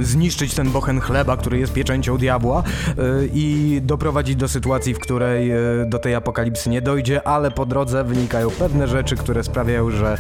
zniszczyć 0.03 0.55
ten 0.55 0.71
bochen 0.71 1.01
chleba, 1.01 1.37
który 1.37 1.59
jest 1.59 1.73
pieczęcią 1.73 2.19
diabła 2.19 2.63
y, 2.63 3.31
i 3.35 3.81
doprowadzić 3.83 4.37
do 4.37 4.49
sytuacji, 4.49 4.95
w 4.95 4.99
której 4.99 5.53
y, 5.53 5.87
do 5.87 5.99
tej 5.99 6.15
apokalipsy 6.15 6.71
nie 6.71 6.83
dojdzie, 6.83 7.29
ale 7.29 7.51
po 7.51 7.67
drodze 7.67 8.05
wynikają 8.05 8.51
pewne 8.51 8.89
rzeczy, 8.89 9.17
które 9.17 9.45
sprawiają, 9.45 9.91
że 9.91 10.19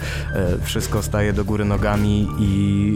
y, 0.58 0.64
wszystko 0.64 1.02
staje 1.02 1.32
do 1.32 1.44
góry 1.44 1.64
nogami 1.64 2.28
i 2.38 2.94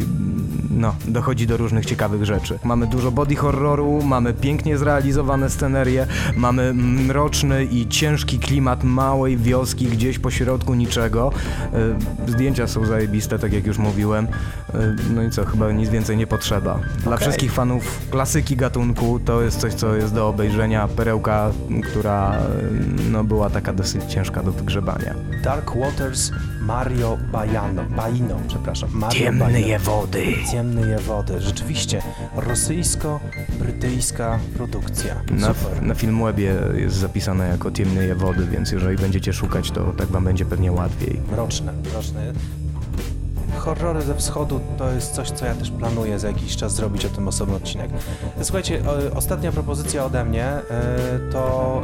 no, 0.71 0.95
dochodzi 1.09 1.47
do 1.47 1.57
różnych 1.57 1.87
ciekawych 1.87 2.25
rzeczy. 2.25 2.59
Mamy 2.65 2.87
dużo 2.87 3.11
body 3.11 3.37
horroru, 3.37 4.03
mamy 4.03 4.35
pięknie 4.35 4.79
zrealizowane 4.79 5.51
scenerie, 5.51 6.07
mamy 6.37 6.75
mroczny 6.75 7.65
i 7.65 7.89
ciężki 7.89 8.39
klimat 8.39 8.85
małej 8.85 9.37
wioski 9.37 9.87
gdzieś 9.87 10.19
po 10.19 10.31
środku 10.31 10.75
niczego. 10.75 11.33
Zdjęcia 12.29 12.67
są 12.67 12.87
zajebiste, 12.87 13.39
tak 13.39 13.53
jak 13.53 13.67
już 13.67 13.79
mówiłem. 13.79 14.29
No 15.15 15.23
i 15.23 15.31
co, 15.31 15.45
chyba 15.45 15.73
nic 15.73 15.91
więcej 15.91 16.17
nie 16.17 16.27
potrzeba. 16.27 16.48
Dla 16.49 16.79
Okej. 17.05 17.19
wszystkich 17.19 17.53
fanów 17.53 18.01
klasyki 18.11 18.57
gatunku 18.57 19.21
to 19.21 19.43
jest 19.43 19.61
coś, 19.61 19.75
co 19.75 19.95
jest 19.95 20.15
do 20.15 20.29
obejrzenia. 20.29 20.89
Perełka, 20.89 21.51
która 21.85 22.37
no, 23.11 23.25
była 23.25 23.51
taka 23.51 23.73
dosyć 23.73 24.05
ciężka 24.05 24.43
do 24.43 24.53
wygrzebania. 24.53 25.15
Dark 25.45 25.77
Waters 25.77 26.31
Mario 26.61 27.19
Baiano, 27.33 27.83
Baino, 27.97 28.37
przepraszam. 28.49 28.91
Mario 28.93 29.33
Baino. 29.33 29.79
wody. 29.79 30.25
Ciemne 30.53 30.81
je 30.81 30.99
wody. 30.99 31.41
Rzeczywiście, 31.41 32.03
rosyjsko-brytyjska 32.37 34.39
produkcja. 34.57 35.15
Na, 35.31 35.55
Super. 35.55 35.83
na 35.83 35.95
Filmwebie 35.95 36.55
jest 36.75 36.97
zapisane 36.97 37.49
jako 37.49 37.71
Ciemne 37.71 38.05
je 38.05 38.15
wody, 38.15 38.47
więc 38.47 38.73
jeżeli 38.73 38.97
będziecie 38.97 39.33
szukać, 39.33 39.71
to 39.71 39.93
tak 39.93 40.09
wam 40.09 40.25
będzie 40.25 40.45
pewnie 40.45 40.73
łatwiej. 40.73 41.21
Mroczne, 41.33 41.73
mroczne. 41.73 42.33
Horrory 43.59 44.03
ze 44.03 44.15
wschodu 44.15 44.61
to 44.79 44.91
jest 44.91 45.15
coś, 45.15 45.31
co 45.31 45.47
ja 45.47 45.55
też 45.55 45.71
planuję 45.71 46.19
za 46.19 46.29
jakiś 46.29 46.57
czas 46.57 46.75
zrobić 46.75 47.05
o 47.05 47.09
tym 47.09 47.29
osobny 47.29 47.57
odcinek. 47.57 47.91
Słuchajcie, 48.43 48.83
ostatnia 49.15 49.53
propozycja 49.53 50.05
ode 50.05 50.25
mnie 50.25 50.45
e, 50.45 50.63
to 51.33 51.83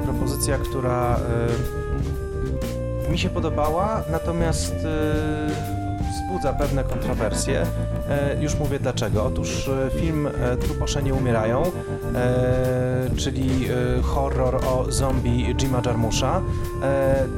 e, 0.00 0.04
propozycja, 0.04 0.58
która 0.58 1.16
e, 3.06 3.10
mi 3.10 3.18
się 3.18 3.28
podobała, 3.28 4.02
natomiast 4.10 4.74
wzbudza 6.42 6.58
pewne 6.58 6.84
kontrowersje. 6.84 7.62
E, 8.10 8.42
już 8.42 8.54
mówię 8.58 8.78
dlaczego. 8.78 9.24
Otóż 9.24 9.68
e, 9.68 10.00
film 10.00 10.26
e, 10.26 10.56
Truposze 10.56 11.02
nie 11.02 11.14
umierają, 11.14 11.62
czyli 13.16 13.68
horror 14.02 14.56
o 14.56 14.84
zombie 14.88 15.54
Jima 15.54 15.80
Jarmusza. 15.86 16.40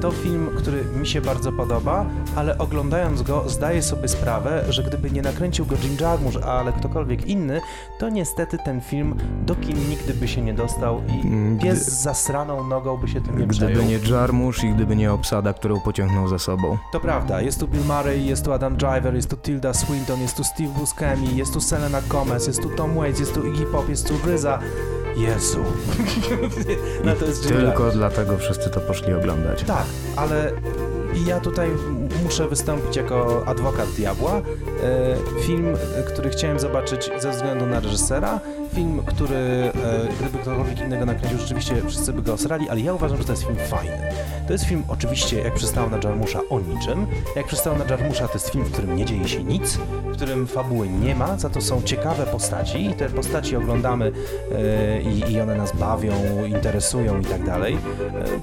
To 0.00 0.10
film, 0.10 0.50
który 0.56 0.84
mi 0.84 1.06
się 1.06 1.20
bardzo 1.20 1.52
podoba, 1.52 2.06
ale 2.36 2.58
oglądając 2.58 3.22
go 3.22 3.48
zdaję 3.48 3.82
sobie 3.82 4.08
sprawę, 4.08 4.64
że 4.68 4.82
gdyby 4.82 5.10
nie 5.10 5.22
nakręcił 5.22 5.66
go 5.66 5.76
Jim 5.82 5.96
Jarmusch, 6.00 6.36
ale 6.46 6.72
ktokolwiek 6.72 7.26
inny, 7.26 7.60
to 7.98 8.08
niestety 8.08 8.58
ten 8.64 8.80
film 8.80 9.14
do 9.46 9.54
kin 9.54 9.88
nigdy 9.90 10.14
by 10.14 10.28
się 10.28 10.40
nie 10.42 10.54
dostał 10.54 11.00
i 11.08 11.26
Mm, 11.26 11.58
pies 11.58 11.82
gdy- 11.82 11.90
z 11.90 12.02
zasraną 12.02 12.64
nogą 12.68 12.96
by 12.96 13.08
się 13.08 13.20
tym 13.20 13.38
nie 13.38 13.46
przejął. 13.46 13.70
Gdyby 13.74 13.86
nie 13.88 14.16
Jarmusz 14.16 14.64
i 14.64 14.74
gdyby 14.74 14.96
nie 14.96 15.12
obsada, 15.12 15.52
którą 15.52 15.80
pociągnął 15.80 16.28
za 16.28 16.38
sobą. 16.38 16.78
To 16.92 17.00
prawda, 17.00 17.40
jest 17.40 17.60
tu 17.60 17.68
Bill 17.68 17.84
Murray, 17.84 18.26
jest 18.26 18.44
tu 18.44 18.52
Adam 18.52 18.76
Driver, 18.76 18.93
jest 19.14 19.30
tu 19.30 19.36
Tilda 19.36 19.74
Swinton, 19.74 20.20
jest 20.20 20.36
tu 20.36 20.44
Steve 20.44 20.68
Buscemi, 20.68 21.36
jest 21.36 21.52
tu 21.52 21.60
Selena 21.60 22.02
Gomez, 22.08 22.46
jest 22.46 22.62
tu 22.62 22.68
Tom 22.68 22.94
Waits, 22.94 23.20
jest 23.20 23.34
tu 23.34 23.46
Iggy 23.46 23.66
Pop, 23.66 23.88
jest 23.88 24.08
tu 24.08 24.14
Ryza. 24.26 24.58
Jezu. 25.16 25.64
no 27.04 27.14
to 27.14 27.24
jest 27.24 27.48
Tylko 27.48 27.90
dlatego 27.90 28.38
wszyscy 28.38 28.70
to 28.70 28.80
poszli 28.80 29.14
oglądać. 29.14 29.64
Tak, 29.64 29.84
ale 30.16 30.52
ja 31.26 31.40
tutaj 31.40 31.70
muszę 32.22 32.48
wystąpić 32.48 32.96
jako 32.96 33.42
adwokat 33.46 33.88
diabła. 33.88 34.32
E, 34.32 35.42
Film, 35.42 35.76
który 36.06 36.30
chciałem 36.30 36.58
zobaczyć 36.58 37.10
ze 37.18 37.30
względu 37.30 37.66
na 37.66 37.80
reżysera. 37.80 38.40
Film, 38.74 39.02
który 39.06 39.36
e, 39.36 39.72
gdyby 40.20 40.38
ktokolwiek 40.38 40.80
innego 40.80 41.06
nakręcił, 41.06 41.38
rzeczywiście 41.38 41.74
wszyscy 41.88 42.12
by 42.12 42.22
go 42.22 42.32
osrali, 42.32 42.68
ale 42.68 42.80
ja 42.80 42.94
uważam, 42.94 43.18
że 43.18 43.24
to 43.24 43.32
jest 43.32 43.42
film 43.44 43.56
fajny. 43.68 43.98
To 44.46 44.52
jest 44.52 44.64
film 44.64 44.82
oczywiście, 44.88 45.38
jak 45.38 45.54
przystało 45.54 45.90
na 45.90 45.98
Jarmusza, 46.04 46.40
o 46.50 46.60
niczym. 46.60 47.06
Jak 47.36 47.46
przystało 47.46 47.78
na 47.78 47.84
Jarmusza, 47.84 48.28
to 48.28 48.34
jest 48.34 48.48
film, 48.50 48.64
w 48.64 48.72
którym 48.72 48.96
nie 48.96 49.04
dzieje 49.04 49.28
się 49.28 49.44
nic, 49.44 49.78
w 50.12 50.12
którym 50.16 50.46
fabuły 50.46 50.88
nie 50.88 51.14
ma, 51.14 51.36
za 51.38 51.50
to 51.50 51.60
są 51.60 51.82
ciekawe 51.82 52.26
postaci 52.26 52.86
i 52.86 52.94
te 52.94 53.10
postaci 53.10 53.56
oglądamy 53.56 54.12
e, 54.52 55.02
i, 55.02 55.32
i 55.32 55.40
one 55.40 55.54
nas 55.56 55.76
bawią, 55.76 56.12
interesują 56.46 57.20
i 57.20 57.24
tak 57.24 57.46
dalej. 57.46 57.76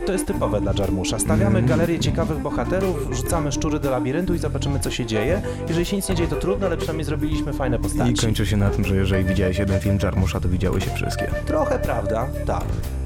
E, 0.01 0.05
to 0.05 0.11
jest 0.13 0.27
typowe 0.27 0.61
dla 0.61 0.73
Jarmusza. 0.79 1.19
Stawiamy 1.19 1.51
Mm. 1.61 1.65
galerię 1.69 1.99
ciekawych 1.99 2.37
bohaterów, 2.39 3.07
rzucamy 3.11 3.51
szczury 3.51 3.79
do 3.79 3.91
labiryntu 3.91 4.33
i 4.35 4.37
zobaczymy, 4.37 4.79
co 4.79 4.91
się 4.91 5.05
dzieje. 5.05 5.41
Jeżeli 5.67 5.85
się 5.85 5.95
nic 5.95 6.09
nie 6.09 6.15
dzieje, 6.15 6.29
to 6.29 6.35
trudno, 6.35 6.67
ale 6.67 6.77
przynajmniej 6.77 7.05
zrobiliśmy 7.05 7.53
fajne 7.53 7.77
I 7.77 7.79
postaci. 7.79 8.13
kończy 8.13 8.45
się 8.45 8.57
na 8.57 8.69
tym, 8.69 8.85
że 8.85 8.95
jeżeli 8.95 9.23
widziałeś 9.23 9.57
jeden 9.57 9.79
film 9.79 9.97
Jarmusza, 10.03 10.20
to 10.41 10.49
widziały 10.49 10.81
się 10.81 10.91
wszystkie. 10.91 11.27
Trochę 11.45 11.79
prawda, 11.79 12.27
tak. 12.45 12.63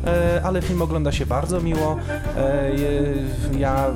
E, 0.07 0.41
ale 0.43 0.61
film 0.61 0.81
ogląda 0.81 1.11
się 1.11 1.25
bardzo 1.25 1.61
miło. 1.61 1.97
E, 2.37 2.71
ja, 3.57 3.87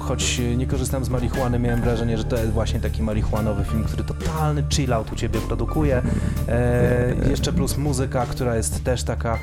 choć 0.00 0.40
nie 0.56 0.66
korzystam 0.66 1.04
z 1.04 1.08
marihuany, 1.08 1.58
miałem 1.58 1.80
wrażenie, 1.80 2.18
że 2.18 2.24
to 2.24 2.36
jest 2.36 2.50
właśnie 2.50 2.80
taki 2.80 3.02
marihuanowy 3.02 3.64
film, 3.64 3.84
który 3.84 4.04
totalny 4.04 4.64
chill 4.70 4.92
out 4.92 5.12
u 5.12 5.16
ciebie 5.16 5.40
produkuje. 5.40 6.02
E, 6.48 7.14
jeszcze 7.30 7.52
plus 7.52 7.76
muzyka, 7.76 8.26
która 8.26 8.56
jest 8.56 8.84
też 8.84 9.02
taka 9.02 9.38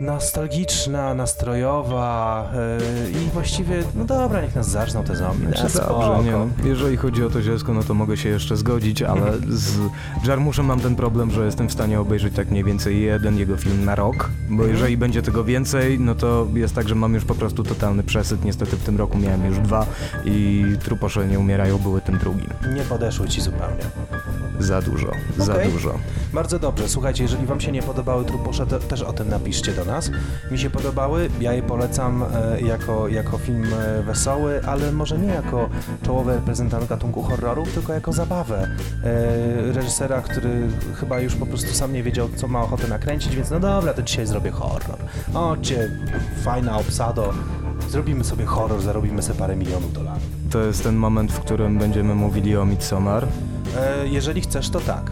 nostalgiczna, 0.00 1.14
nastrojowa 1.14 2.50
e, 2.54 3.10
i 3.10 3.30
właściwie, 3.30 3.82
no 3.94 4.04
dobra, 4.04 4.42
niech 4.42 4.54
nas 4.54 4.68
zaczną 4.68 5.04
te 5.04 5.16
zombie. 5.16 5.46
Znaczy, 5.46 5.78
dobrze, 5.78 6.24
nie, 6.24 6.30
no. 6.30 6.48
Jeżeli 6.64 6.96
chodzi 6.96 7.24
o 7.24 7.30
to 7.30 7.42
zielsko, 7.42 7.74
no 7.74 7.82
to 7.82 7.94
mogę 7.94 8.16
się 8.16 8.28
jeszcze 8.28 8.56
zgodzić, 8.56 9.02
ale 9.02 9.32
z 9.48 9.78
Jarmuszem 10.26 10.66
mam 10.66 10.80
ten 10.80 10.96
problem, 10.96 11.30
że 11.30 11.44
jestem 11.44 11.68
w 11.68 11.72
stanie 11.72 12.00
obejrzeć 12.00 12.34
tak 12.34 12.50
mniej 12.50 12.64
więcej 12.64 13.02
jeden 13.02 13.38
jego 13.38 13.56
film 13.56 13.84
na 13.84 13.94
rok, 13.94 14.30
bo 14.50 14.64
jeżeli 14.64 14.96
będzie 14.96 15.22
tego 15.22 15.44
więcej, 15.44 16.00
no 16.00 16.14
to 16.14 16.46
jest 16.54 16.74
tak, 16.74 16.88
że 16.88 16.94
mam 16.94 17.14
już 17.14 17.24
po 17.24 17.34
prostu 17.34 17.62
totalny 17.64 18.02
przesyt. 18.02 18.44
Niestety 18.44 18.76
w 18.76 18.82
tym 18.82 18.96
roku 18.96 19.18
miałem 19.18 19.46
już 19.46 19.58
dwa 19.58 19.86
i 20.24 20.64
Truposze 20.84 21.26
nie 21.26 21.38
umierają 21.38 21.78
były 21.78 22.00
tym 22.00 22.18
drugim. 22.18 22.48
Nie 22.74 22.82
podeszły 22.82 23.28
ci 23.28 23.40
zupełnie. 23.40 23.84
Za 24.60 24.82
dużo, 24.82 25.10
za 25.38 25.54
Okej. 25.54 25.72
dużo. 25.72 25.94
Bardzo 26.32 26.58
dobrze. 26.58 26.88
Słuchajcie, 26.88 27.22
jeżeli 27.22 27.46
wam 27.46 27.60
się 27.60 27.72
nie 27.72 27.82
podobały 27.82 28.24
Truposze, 28.24 28.66
to 28.66 28.78
też 28.78 29.02
o 29.02 29.12
tym 29.12 29.28
napiszcie 29.28 29.72
do 29.72 29.84
nas. 29.84 30.10
Mi 30.50 30.58
się 30.58 30.70
podobały, 30.70 31.28
ja 31.40 31.52
je 31.52 31.62
polecam 31.62 32.24
e, 32.34 32.60
jako, 32.60 33.08
jako 33.08 33.38
film 33.38 33.66
e, 33.74 34.02
wesoły, 34.02 34.60
ale 34.66 34.92
może 34.92 35.18
nie 35.18 35.28
jako 35.28 35.68
czołowy 36.02 36.34
reprezentant 36.34 36.88
gatunku 36.88 37.22
horrorów, 37.22 37.72
tylko 37.72 37.92
jako 37.92 38.12
zabawę. 38.12 38.68
E, 39.04 39.72
reżysera, 39.72 40.20
który 40.20 40.68
chyba 41.00 41.20
już 41.20 41.34
po 41.34 41.46
prostu 41.46 41.74
sam 41.74 41.92
nie 41.92 42.02
wiedział, 42.02 42.28
co 42.36 42.48
ma 42.48 42.62
ochotę 42.62 42.88
nakręcić, 42.88 43.36
więc 43.36 43.50
no 43.50 43.60
dobra, 43.60 43.94
to 43.94 44.02
dzisiaj 44.02 44.26
zrobię 44.26 44.50
horror. 44.50 44.98
Ocie, 45.34 45.90
fajna 46.44 46.78
obsado. 46.78 47.32
Zrobimy 47.90 48.24
sobie 48.24 48.44
horror, 48.44 48.80
zarobimy 48.80 49.22
sobie 49.22 49.38
parę 49.38 49.56
milionów 49.56 49.92
dolarów. 49.92 50.22
To 50.50 50.58
jest 50.58 50.82
ten 50.82 50.96
moment, 50.96 51.32
w 51.32 51.40
którym 51.40 51.78
będziemy 51.78 52.14
mówili 52.14 52.56
o 52.56 52.64
Midsommar. 52.64 53.26
E, 53.76 54.08
jeżeli 54.08 54.40
chcesz, 54.40 54.70
to 54.70 54.80
tak. 54.80 55.10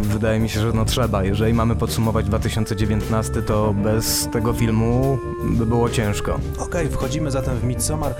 Wydaje 0.00 0.40
mi 0.40 0.48
się, 0.48 0.60
że 0.60 0.72
no 0.72 0.84
trzeba. 0.84 1.24
Jeżeli 1.24 1.54
mamy 1.54 1.76
podsumować 1.76 2.26
2019, 2.26 3.42
to 3.42 3.74
bez 3.74 4.28
tego 4.32 4.52
filmu 4.52 5.18
by 5.44 5.66
było 5.66 5.90
ciężko. 5.90 6.40
Okej, 6.58 6.88
wchodzimy 6.88 7.30
zatem 7.30 7.56
w 7.58 7.64
Midsommar 7.64 8.14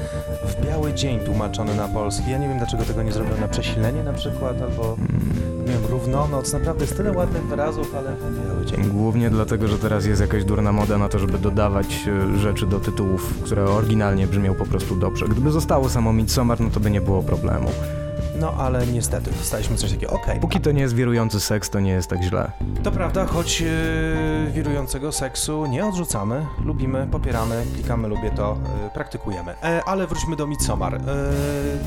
w 0.46 0.66
biały 0.66 0.94
dzień 0.94 1.20
tłumaczony 1.20 1.74
na 1.74 1.88
polski. 1.88 2.30
Ja 2.30 2.38
nie 2.38 2.48
wiem, 2.48 2.58
dlaczego 2.58 2.84
tego 2.84 3.02
nie 3.02 3.12
zrobiono 3.12 3.36
na 3.40 3.48
przesilenie 3.48 4.02
na 4.02 4.12
przykład, 4.12 4.62
albo 4.62 4.96
nie 5.66 5.72
wiem, 5.72 5.86
równonoc. 5.90 6.52
Naprawdę 6.52 6.84
jest 6.84 6.96
tyle 6.96 7.12
ładnych 7.12 7.42
wyrazów, 7.42 7.94
ale 7.94 8.16
biały 8.44 8.66
dzień. 8.66 8.84
Głównie 8.84 9.30
dlatego, 9.30 9.68
że 9.68 9.78
teraz 9.78 10.06
jest 10.06 10.20
jakaś 10.20 10.44
durna 10.44 10.72
moda 10.72 10.98
na 10.98 11.08
to, 11.08 11.18
żeby 11.18 11.38
dodawać 11.38 11.86
e, 12.34 12.38
rzeczy 12.38 12.66
do 12.66 12.80
tytułów, 12.80 13.34
które 13.44 13.64
oryginalnie 13.64 14.26
brzmią 14.26 14.54
po 14.54 14.66
prostu 14.66 14.96
dobrze. 14.96 15.28
Gdyby 15.28 15.50
zostało 15.50 15.88
samo 15.88 16.12
Midsommar, 16.12 16.60
no 16.60 16.70
to 16.70 16.80
by 16.80 16.90
nie 16.90 17.00
było 17.00 17.22
problemu. 17.22 17.68
No 18.40 18.52
ale 18.58 18.86
niestety, 18.86 19.30
dostaliśmy 19.30 19.76
coś 19.76 19.92
takiego. 19.92 20.12
Okej, 20.12 20.40
Póki 20.40 20.60
to 20.60 20.72
nie 20.72 20.80
jest 20.82 20.94
wirujący 20.94 21.40
seks, 21.40 21.70
to 21.70 21.80
nie 21.80 21.90
jest 21.90 22.10
tak 22.10 22.22
źle. 22.22 22.52
to 22.82 22.90
prawda, 22.92 23.26
choć 23.26 23.60
yy, 23.60 23.68
wirującego 24.52 25.12
seksu 25.12 25.66
nie 25.66 25.86
odrzucamy, 25.86 26.46
lubimy, 26.64 27.06
popieramy, 27.10 27.64
klikamy, 27.74 28.08
lubię 28.08 28.30
to, 28.30 28.56
yy, 28.84 28.90
praktykujemy. 28.90 29.54
E, 29.62 29.82
ale 29.84 30.06
wróćmy 30.06 30.36
do 30.36 30.46
Midsommar. 30.46 30.94
E, 30.94 31.00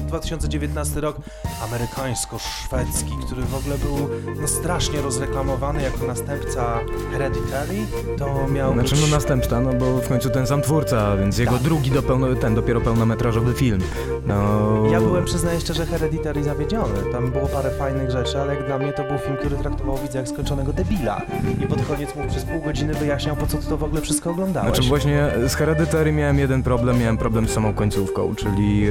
2019 0.07 1.01
rok 1.01 1.17
amerykańsko-szwedzki, 1.63 3.17
który 3.25 3.41
w 3.41 3.55
ogóle 3.55 3.77
był 3.77 3.97
no, 4.41 4.47
strasznie 4.47 5.01
rozreklamowany 5.01 5.81
jako 5.81 6.07
następca 6.07 6.79
Hereditary. 7.11 7.75
To 8.17 8.47
miał 8.47 8.73
Znaczy 8.73 8.95
być... 8.95 9.01
no 9.01 9.07
następca, 9.15 9.59
no 9.59 9.73
bo 9.73 9.97
w 9.97 10.07
końcu 10.07 10.29
ten 10.29 10.47
sam 10.47 10.61
twórca, 10.61 11.17
więc 11.17 11.37
jego 11.37 11.51
Tak. 11.51 11.61
drugi 11.61 11.91
do 11.91 12.03
pełno, 12.03 12.35
ten 12.35 12.55
dopiero 12.55 12.81
pełnometrażowy 12.81 13.53
film. 13.53 13.81
No... 14.25 14.61
Ja 14.91 15.01
byłem, 15.01 15.25
przyznaję 15.25 15.59
szczerze, 15.59 15.85
Hereditary 15.85 16.40
zawiedziony. 16.43 16.93
Tam 17.11 17.31
było 17.31 17.47
parę 17.47 17.69
fajnych 17.69 18.11
rzeczy, 18.11 18.41
ale 18.41 18.55
jak 18.55 18.65
dla 18.65 18.77
mnie 18.77 18.93
to 18.93 19.03
był 19.03 19.17
film, 19.17 19.37
który 19.37 19.55
traktował 19.55 19.97
widza 19.97 20.19
jak 20.19 20.27
skończonego 20.27 20.73
debila. 20.73 21.21
I 21.63 21.67
pod 21.67 21.85
koniec 21.85 22.15
mu 22.15 22.27
przez 22.27 22.43
pół 22.43 22.61
godziny 22.61 22.93
wyjaśniał, 22.93 23.35
po 23.35 23.47
co 23.47 23.57
ty 23.57 23.67
to 23.67 23.77
w 23.77 23.83
ogóle 23.83 24.01
wszystko 24.01 24.29
oglądałeś. 24.31 24.73
Znaczy 24.73 24.89
właśnie 24.89 25.31
z 25.47 25.55
Hereditary 25.55 26.11
miałem 26.11 26.39
jeden 26.39 26.63
problem, 26.63 26.99
miałem 26.99 27.17
problem 27.17 27.47
z 27.47 27.51
samą 27.51 27.73
końcówką, 27.73 28.35
czyli 28.35 28.87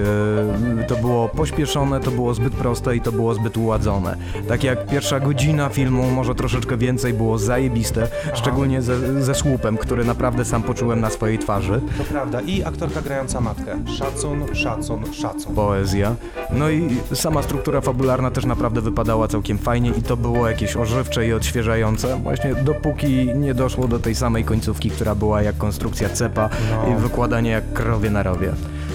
e, 0.80 0.84
to 0.84 0.96
było 0.96 1.28
pośpieszone, 1.28 2.00
to 2.00 2.10
było 2.10 2.34
zbyt 2.34 2.54
proste 2.54 2.96
i 2.96 3.00
to 3.00 3.12
było 3.12 3.34
zbyt 3.34 3.56
uładzone. 3.56 4.16
Tak 4.48 4.64
jak 4.64 4.86
pierwsza 4.86 5.20
godzina 5.20 5.68
filmu, 5.68 6.10
może 6.10 6.34
troszeczkę 6.34 6.76
więcej, 6.76 7.14
było 7.14 7.38
zajebiste, 7.38 8.08
szczególnie 8.34 8.82
ze, 8.82 9.22
ze 9.22 9.34
słupem, 9.34 9.76
który 9.76 10.04
naprawdę 10.04 10.44
sam 10.44 10.62
poczułem 10.62 11.00
na 11.00 11.10
swojej 11.10 11.38
twarzy. 11.38 11.80
To 11.98 12.04
prawda. 12.04 12.40
I 12.40 12.64
aktorka 12.64 13.02
grająca 13.02 13.40
matkę. 13.40 13.78
Szacun, 13.98 14.54
szacun, 14.54 15.12
szacun. 15.12 15.54
Poezja. 15.54 16.14
No 16.50 16.70
i 16.70 16.96
sama 17.14 17.39
struktura 17.42 17.80
fabularna 17.80 18.30
też 18.30 18.44
naprawdę 18.44 18.80
wypadała 18.80 19.28
całkiem 19.28 19.58
fajnie 19.58 19.90
i 19.90 20.02
to 20.02 20.16
było 20.16 20.48
jakieś 20.48 20.76
ożywcze 20.76 21.26
i 21.26 21.32
odświeżające, 21.32 22.16
właśnie 22.16 22.54
dopóki 22.54 23.34
nie 23.34 23.54
doszło 23.54 23.88
do 23.88 23.98
tej 23.98 24.14
samej 24.14 24.44
końcówki, 24.44 24.90
która 24.90 25.14
była 25.14 25.42
jak 25.42 25.56
konstrukcja 25.56 26.08
cepa 26.08 26.48
No. 26.70 26.92
i 26.92 27.00
wykładanie 27.00 27.50
jak 27.50 27.72
krowie 27.72 28.10
na 28.10 28.22
rowie. 28.22 28.52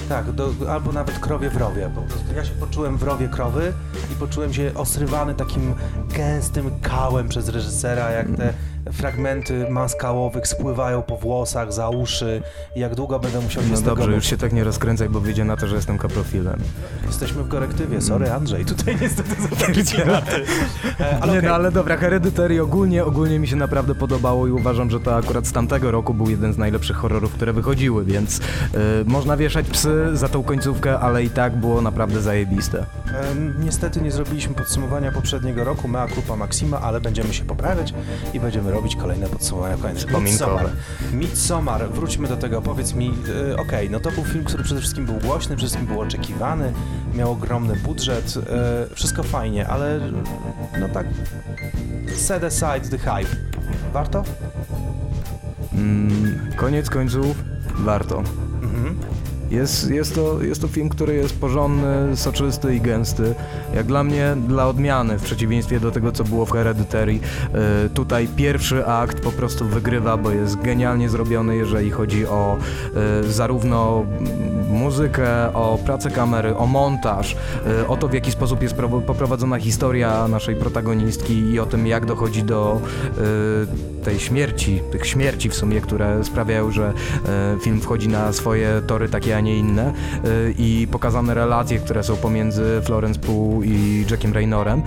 Tak, 0.10 0.31
do, 0.31 0.49
albo 0.69 0.91
nawet 0.91 1.19
krowie 1.19 1.49
w 1.49 1.58
rowie. 1.58 1.89
Ja 2.36 2.45
się 2.45 2.51
poczułem 2.51 2.97
w 2.97 3.03
rowie 3.03 3.27
krowy 3.27 3.73
i 4.12 4.15
poczułem 4.15 4.53
się 4.53 4.71
osrywany 4.75 5.34
takim 5.34 5.73
gęstym 6.17 6.71
kałem 6.81 7.29
przez 7.29 7.49
reżysera, 7.49 8.12
jak 8.12 8.27
te 8.38 8.53
fragmenty 8.91 9.69
maskałowych 9.69 10.47
spływają 10.47 11.01
po 11.01 11.17
włosach, 11.17 11.73
za 11.73 11.89
uszy 11.89 12.41
i 12.75 12.79
jak 12.79 12.95
długo 12.95 13.19
będę 13.19 13.41
musiał 13.41 13.63
się 13.63 13.69
No 13.69 13.77
z 13.77 13.79
tego 13.79 13.95
dobrze, 13.95 14.11
już 14.11 14.25
się 14.25 14.37
tak 14.37 14.53
nie 14.53 14.63
rozkręcaj, 14.63 15.09
bo 15.09 15.19
wyjdzie 15.19 15.45
na 15.45 15.57
to, 15.57 15.67
że 15.67 15.75
jestem 15.75 15.97
kaprofilem. 15.97 16.59
Jesteśmy 17.07 17.43
w 17.43 17.47
korektywie, 17.47 18.01
sorry 18.01 18.31
Andrzej, 18.31 18.65
tutaj 18.65 18.97
niestety 19.01 19.35
klimaty. 19.83 20.45
E, 20.99 21.19
ale 21.21 21.31
nie, 21.31 21.37
okej. 21.37 21.49
no 21.49 21.55
ale 21.55 21.71
dobra, 21.71 21.97
Hereditary 21.97 22.61
ogólnie, 22.61 23.05
ogólnie 23.05 23.39
mi 23.39 23.47
się 23.47 23.55
naprawdę 23.55 23.95
podobało 23.95 24.47
i 24.47 24.51
uważam, 24.51 24.89
że 24.89 24.99
to 24.99 25.15
akurat 25.15 25.47
z 25.47 25.51
tamtego 25.51 25.91
roku 25.91 26.13
był 26.13 26.29
jeden 26.29 26.53
z 26.53 26.57
najlepszych 26.57 26.97
horrorów, 26.97 27.33
które 27.33 27.53
wychodziły, 27.53 28.05
więc 28.05 28.39
y, 28.39 28.41
można 29.05 29.37
wieszać 29.37 29.65
psy 29.67 30.09
za 30.13 30.29
tą 30.29 30.43
końcówkę, 30.43 30.99
ale 30.99 31.23
i 31.23 31.29
tak 31.29 31.55
było 31.55 31.81
naprawdę 31.81 32.21
zajebiste. 32.21 32.85
Niestety 33.59 34.01
nie 34.01 34.11
zrobiliśmy 34.11 34.55
podsumowania 34.55 35.11
poprzedniego 35.11 35.63
roku, 35.63 35.87
mea 35.87 36.07
culpa 36.07 36.35
maxima, 36.35 36.81
ale 36.81 37.01
będziemy 37.01 37.33
się 37.33 37.45
poprawiać 37.45 37.93
i 38.33 38.39
będziemy 38.39 38.71
robić 38.75 38.95
kolejne 38.95 39.27
podsumowania 39.27 39.77
kolejne. 39.77 39.99
Wspominkowe. 39.99 40.29
Midsommar. 40.31 40.69
Midsommar, 41.13 41.89
wróćmy 41.91 42.27
do 42.27 42.38
tego, 42.38 42.61
powiedz 42.61 42.93
mi, 42.93 43.13
e, 43.51 43.57
okej, 43.57 43.89
no 43.89 43.99
to 43.99 44.11
był 44.11 44.23
film, 44.23 44.43
który 44.43 44.63
przede 44.63 44.79
wszystkim 44.81 45.05
był 45.05 45.15
głośny, 45.15 45.55
przede 45.55 45.69
wszystkim 45.69 45.88
był 45.88 46.01
oczekiwany, 46.01 46.73
miał 47.13 47.31
ogromny 47.31 47.75
budżet, 47.75 48.33
e, 48.38 48.95
wszystko 48.95 49.23
fajnie, 49.23 49.67
ale 49.67 49.99
no 50.79 50.89
tak, 50.89 51.07
set 52.15 52.43
aside 52.43 52.89
the 52.89 52.97
hype. 52.97 53.35
Warto? 53.93 54.23
Mm, 55.73 56.51
koniec 56.55 56.89
końców, 56.89 57.43
warto. 57.75 58.23
Mhm. 58.61 58.99
Jest, 59.49 59.89
jest, 59.91 60.15
to, 60.15 60.43
jest 60.43 60.62
to 60.62 60.67
film, 60.67 60.89
który 60.89 61.15
jest 61.15 61.39
porządny, 61.39 62.17
soczysty 62.17 62.75
i 62.75 62.81
gęsty. 62.81 63.36
Jak 63.75 63.86
dla 63.86 64.03
mnie, 64.03 64.38
dla 64.47 64.67
odmiany, 64.67 65.19
w 65.19 65.23
przeciwieństwie 65.23 65.79
do 65.79 65.91
tego, 65.91 66.12
co 66.12 66.23
było 66.23 66.45
w 66.45 66.51
Hereditary, 66.51 67.13
y, 67.86 67.89
tutaj 67.89 68.27
pierwszy 68.36 68.86
akt 68.86 69.19
po 69.19 69.31
prostu 69.31 69.65
wygrywa, 69.65 70.17
bo 70.17 70.31
jest 70.31 70.62
genialnie 70.62 71.10
zrobiony, 71.10 71.55
jeżeli 71.55 71.91
chodzi 71.91 72.25
o 72.27 72.58
y, 73.23 73.31
zarówno 73.31 74.05
muzykę, 74.75 75.53
o 75.53 75.79
pracę 75.85 76.11
kamery, 76.11 76.57
o 76.57 76.65
montaż, 76.65 77.35
y, 77.81 77.88
o 77.88 77.97
to, 77.97 78.07
w 78.07 78.13
jaki 78.13 78.31
sposób 78.31 78.61
jest 78.61 78.75
pro- 78.75 78.89
poprowadzona 78.89 79.59
historia 79.59 80.27
naszej 80.27 80.55
protagonistki 80.55 81.33
i 81.33 81.59
o 81.59 81.65
tym, 81.65 81.88
jak 81.88 82.05
dochodzi 82.05 82.43
do 82.43 82.81
y, 84.01 84.03
tej 84.03 84.19
śmierci, 84.19 84.81
tych 84.91 85.07
śmierci 85.07 85.49
w 85.49 85.55
sumie, 85.55 85.81
które 85.81 86.23
sprawiają, 86.23 86.71
że 86.71 86.93
e, 87.25 87.59
film 87.59 87.81
wchodzi 87.81 88.07
na 88.07 88.33
swoje 88.33 88.81
tory 88.88 89.09
takie, 89.09 89.38
a 89.38 89.39
nie 89.39 89.57
inne 89.57 89.93
i 90.57 90.88
pokazane 90.91 91.33
relacje, 91.33 91.79
które 91.79 92.03
są 92.03 92.15
pomiędzy 92.15 92.81
Florence 92.83 93.19
Pugh 93.19 93.65
i 93.65 94.05
Jackiem 94.11 94.33
Raynorem, 94.33 94.81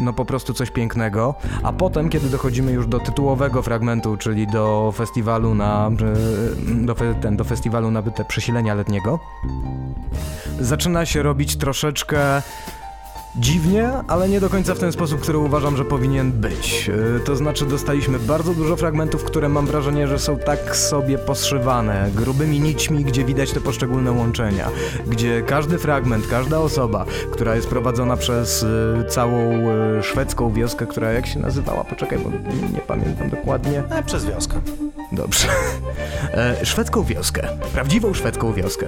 no 0.00 0.12
po 0.12 0.24
prostu 0.24 0.54
coś 0.54 0.70
pięknego, 0.70 1.34
a 1.62 1.72
potem, 1.72 2.08
kiedy 2.08 2.28
dochodzimy 2.28 2.72
już 2.72 2.86
do 2.86 3.00
tytułowego 3.00 3.62
fragmentu, 3.62 4.16
czyli 4.16 4.46
do 4.46 4.92
festiwalu 4.96 5.54
na, 5.54 5.90
do, 6.84 6.94
ten, 7.20 7.36
do 7.36 7.44
festiwalu 7.44 7.90
na 7.90 8.02
te 8.02 8.24
przesilenia 8.24 8.74
letniego, 8.74 9.05
zaczyna 10.60 11.06
się 11.06 11.22
robić 11.22 11.56
troszeczkę 11.56 12.42
Dziwnie, 13.38 13.90
ale 14.08 14.28
nie 14.28 14.40
do 14.40 14.50
końca 14.50 14.74
w 14.74 14.78
ten 14.78 14.92
sposób, 14.92 15.20
który 15.20 15.38
uważam, 15.38 15.76
że 15.76 15.84
powinien 15.84 16.32
być. 16.32 16.88
Yy, 16.88 17.20
To 17.24 17.36
znaczy, 17.36 17.66
dostaliśmy 17.66 18.18
bardzo 18.18 18.54
dużo 18.54 18.76
fragmentów, 18.76 19.24
które 19.24 19.48
mam 19.48 19.66
wrażenie, 19.66 20.08
że 20.08 20.18
są 20.18 20.38
tak 20.38 20.76
sobie 20.76 21.18
poszywane, 21.18 22.10
grubymi 22.14 22.60
nićmi, 22.60 23.04
gdzie 23.04 23.24
widać 23.24 23.52
te 23.52 23.60
poszczególne 23.60 24.12
łączenia. 24.12 24.68
Gdzie 25.06 25.42
każdy 25.42 25.78
fragment, 25.78 26.26
każda 26.26 26.58
osoba, 26.58 27.04
która 27.32 27.56
jest 27.56 27.68
prowadzona 27.68 28.16
przez 28.16 28.62
yy, 28.62 29.04
całą 29.08 29.50
yy, 29.50 30.02
szwedzką 30.02 30.52
wioskę, 30.52 30.86
która 30.86 31.12
jak 31.12 31.26
się 31.26 31.38
nazywała? 31.38 31.84
Poczekaj, 31.84 32.18
bo 32.18 32.30
nie 32.72 32.80
pamiętam 32.80 33.30
dokładnie. 33.30 33.82
E, 33.90 34.02
przez 34.02 34.26
wioskę. 34.26 34.60
Dobrze. 35.12 35.48
E, 36.34 36.66
szwedzką 36.66 37.04
wioskę. 37.04 37.48
Prawdziwą 37.72 38.14
szwedzką 38.14 38.52
wioskę. 38.52 38.86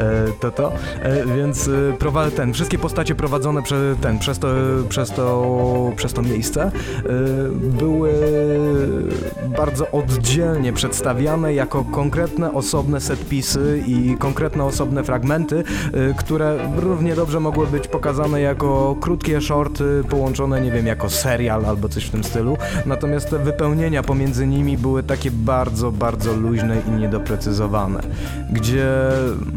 E, 0.00 0.26
to 0.40 0.50
to. 0.50 0.72
E, 1.02 1.26
więc 1.26 1.68
e, 1.68 2.30
ten, 2.36 2.52
wszystkie 2.52 2.78
postacie 2.78 3.14
prowadzone 3.14 3.62
prze, 3.62 3.96
ten, 4.00 4.18
przez, 4.18 4.38
to, 4.38 4.48
przez, 4.88 5.10
to, 5.10 5.92
przez 5.96 6.12
to 6.12 6.22
miejsce 6.22 6.62
e, 6.62 6.70
były 7.52 8.12
bardzo 9.56 9.90
oddzielnie 9.90 10.72
przedstawiane 10.72 11.54
jako 11.54 11.84
konkretne 11.84 12.52
osobne 12.52 13.00
setpisy 13.00 13.82
i 13.86 14.16
konkretne 14.18 14.64
osobne 14.64 15.04
fragmenty, 15.04 15.64
e, 15.92 16.14
które 16.14 16.58
równie 16.76 17.14
dobrze 17.14 17.40
mogły 17.40 17.66
być 17.66 17.88
pokazane 17.88 18.40
jako 18.40 18.96
krótkie 19.00 19.40
shorty 19.40 20.02
połączone, 20.10 20.60
nie 20.60 20.70
wiem, 20.70 20.86
jako 20.86 21.10
serial 21.10 21.66
albo 21.66 21.88
coś 21.88 22.04
w 22.04 22.10
tym 22.10 22.24
stylu. 22.24 22.56
Natomiast 22.86 23.30
te 23.30 23.38
wypełnienia 23.38 24.02
pomiędzy 24.02 24.46
nimi 24.46 24.78
były 24.78 25.02
takie 25.02 25.30
bardzo, 25.30 25.55
bardzo 25.92 26.32
luźne 26.32 26.76
i 26.88 26.90
niedoprecyzowane, 26.90 28.00
gdzie 28.50 28.88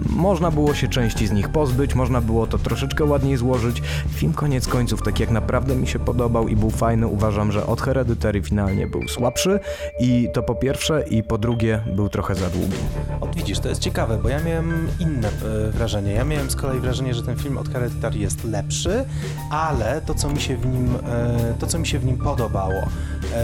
można 0.09 0.51
było 0.51 0.73
się 0.73 0.87
części 0.87 1.27
z 1.27 1.31
nich 1.31 1.49
pozbyć, 1.49 1.95
można 1.95 2.21
było 2.21 2.47
to 2.47 2.57
troszeczkę 2.57 3.03
ładniej 3.03 3.37
złożyć. 3.37 3.81
Film 4.09 4.33
koniec 4.33 4.67
końców, 4.67 5.01
tak 5.01 5.19
jak 5.19 5.31
naprawdę 5.31 5.75
mi 5.75 5.87
się 5.87 5.99
podobał 5.99 6.47
i 6.47 6.55
był 6.55 6.69
fajny, 6.69 7.07
uważam, 7.07 7.51
że 7.51 7.67
od 7.67 7.81
Hereditary 7.81 8.41
finalnie 8.41 8.87
był 8.87 9.07
słabszy 9.07 9.59
i 9.99 10.27
to 10.33 10.43
po 10.43 10.55
pierwsze 10.55 11.03
i 11.09 11.23
po 11.23 11.37
drugie 11.37 11.83
był 11.95 12.09
trochę 12.09 12.35
za 12.35 12.49
długi. 12.49 12.77
O, 13.21 13.27
widzisz, 13.27 13.59
to 13.59 13.69
jest 13.69 13.81
ciekawe, 13.81 14.17
bo 14.23 14.29
ja 14.29 14.43
miałem 14.43 14.87
inne 14.99 15.27
e, 15.27 15.71
wrażenie. 15.71 16.11
Ja 16.11 16.25
miałem 16.25 16.49
z 16.49 16.55
kolei 16.55 16.79
wrażenie, 16.79 17.13
że 17.13 17.23
ten 17.23 17.37
film 17.37 17.57
od 17.57 17.69
Hereditary 17.69 18.19
jest 18.19 18.43
lepszy, 18.43 19.05
ale 19.49 20.01
to, 20.05 20.13
co 20.13 20.29
mi 20.29 20.41
się 20.41 20.57
w 20.57 20.65
nim, 20.65 20.95
e, 20.95 21.53
to, 21.59 21.67
co 21.67 21.79
mi 21.79 21.87
się 21.87 21.99
w 21.99 22.05
nim 22.05 22.17
podobało, 22.17 22.81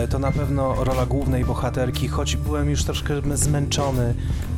to 0.10 0.20
na 0.20 0.32
pewno 0.32 0.84
rola 0.84 1.06
głównej 1.06 1.46
bohaterki, 1.46 2.08
choć 2.08 2.36
byłem 2.36 2.70
już 2.70 2.84
troszkę 2.84 3.22
zmęczony 3.34 4.04
e, 4.04 4.55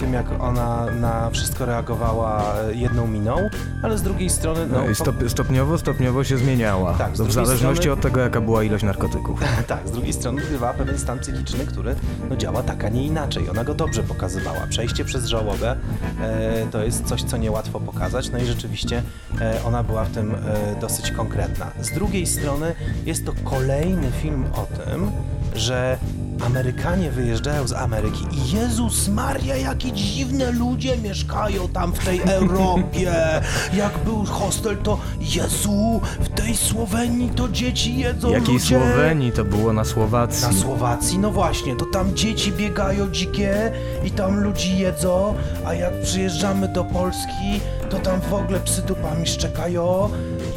tym, 0.00 0.12
jak 0.12 0.26
ona 0.42 0.86
na 1.00 1.30
wszystko 1.30 1.66
reagowała 1.66 2.54
e, 2.60 2.74
jedną 2.74 3.06
miną, 3.06 3.36
ale 3.82 3.98
z 3.98 4.02
drugiej 4.02 4.30
strony... 4.30 4.66
No 4.66 4.88
i 4.88 4.94
stop, 4.94 5.14
stopniowo, 5.28 5.78
stopniowo 5.78 6.24
się 6.24 6.38
zmieniała. 6.38 6.94
Tak, 6.94 7.12
w 7.12 7.32
zależności 7.32 7.82
strony- 7.82 7.92
od 7.92 8.00
tego, 8.00 8.20
jaka 8.20 8.40
była 8.40 8.62
ilość 8.62 8.84
narkotyków. 8.84 9.40
Tak, 9.66 9.88
z 9.88 9.90
drugiej 9.90 10.12
strony 10.12 10.42
odgrywała 10.42 10.72
pewien 10.74 10.98
stan 10.98 11.18
psychiczny, 11.18 11.66
który 11.66 11.94
no, 12.30 12.36
działa 12.36 12.62
tak, 12.62 12.84
a 12.84 12.88
nie 12.88 13.06
inaczej. 13.06 13.50
Ona 13.50 13.64
go 13.64 13.74
dobrze 13.74 14.02
pokazywała. 14.02 14.66
Przejście 14.68 15.04
przez 15.04 15.26
żałobę 15.26 15.76
e, 16.20 16.66
to 16.70 16.84
jest 16.84 17.04
coś, 17.04 17.22
co 17.22 17.36
niełatwo 17.36 17.80
pokazać, 17.80 18.30
no 18.30 18.38
i 18.38 18.44
rzeczywiście 18.44 19.02
e, 19.40 19.64
ona 19.64 19.82
była 19.82 20.04
w 20.04 20.10
tym 20.10 20.34
e, 20.34 20.80
dosyć 20.80 21.10
konkretna. 21.10 21.70
Z 21.80 21.90
drugiej 21.90 22.26
strony 22.26 22.74
jest 23.06 23.26
to 23.26 23.32
kolejny 23.44 24.10
film 24.10 24.44
o 24.52 24.66
tym, 24.84 25.10
że 25.54 25.98
Amerykanie 26.40 27.10
wyjeżdżają 27.10 27.68
z 27.68 27.72
Ameryki 27.72 28.24
i 28.32 28.56
Jezus 28.56 29.08
Maria, 29.08 29.56
jakie 29.56 29.92
dziwne 29.92 30.52
ludzie 30.52 30.96
mieszkają 30.96 31.68
tam 31.68 31.92
w 31.92 32.04
tej 32.04 32.20
Europie. 32.20 33.12
Jak 33.74 33.98
był 34.04 34.24
hostel, 34.24 34.76
to 34.76 34.98
Jezu, 35.20 36.00
w 36.20 36.28
tej 36.28 36.56
Słowenii 36.56 37.30
to 37.30 37.48
dzieci 37.48 37.96
jedzą 37.98 38.30
Jakiej 38.30 38.54
ludzie. 38.54 38.66
Słowenii 38.66 39.32
to 39.32 39.44
było 39.44 39.72
na 39.72 39.84
Słowacji? 39.84 40.46
Na 40.46 40.52
Słowacji? 40.62 41.18
No 41.18 41.30
właśnie, 41.30 41.76
to 41.76 41.84
tam 41.84 42.14
dzieci 42.14 42.52
biegają 42.52 43.10
dzikie 43.10 43.72
i 44.04 44.10
tam 44.10 44.40
ludzi 44.40 44.78
jedzą, 44.78 45.34
a 45.66 45.74
jak 45.74 46.00
przyjeżdżamy 46.02 46.68
do 46.68 46.84
Polski, 46.84 47.60
to 47.90 47.98
tam 47.98 48.20
w 48.20 48.34
ogóle 48.34 48.60
psy 48.60 48.82
dupami 48.82 49.26
szczekają 49.26 50.10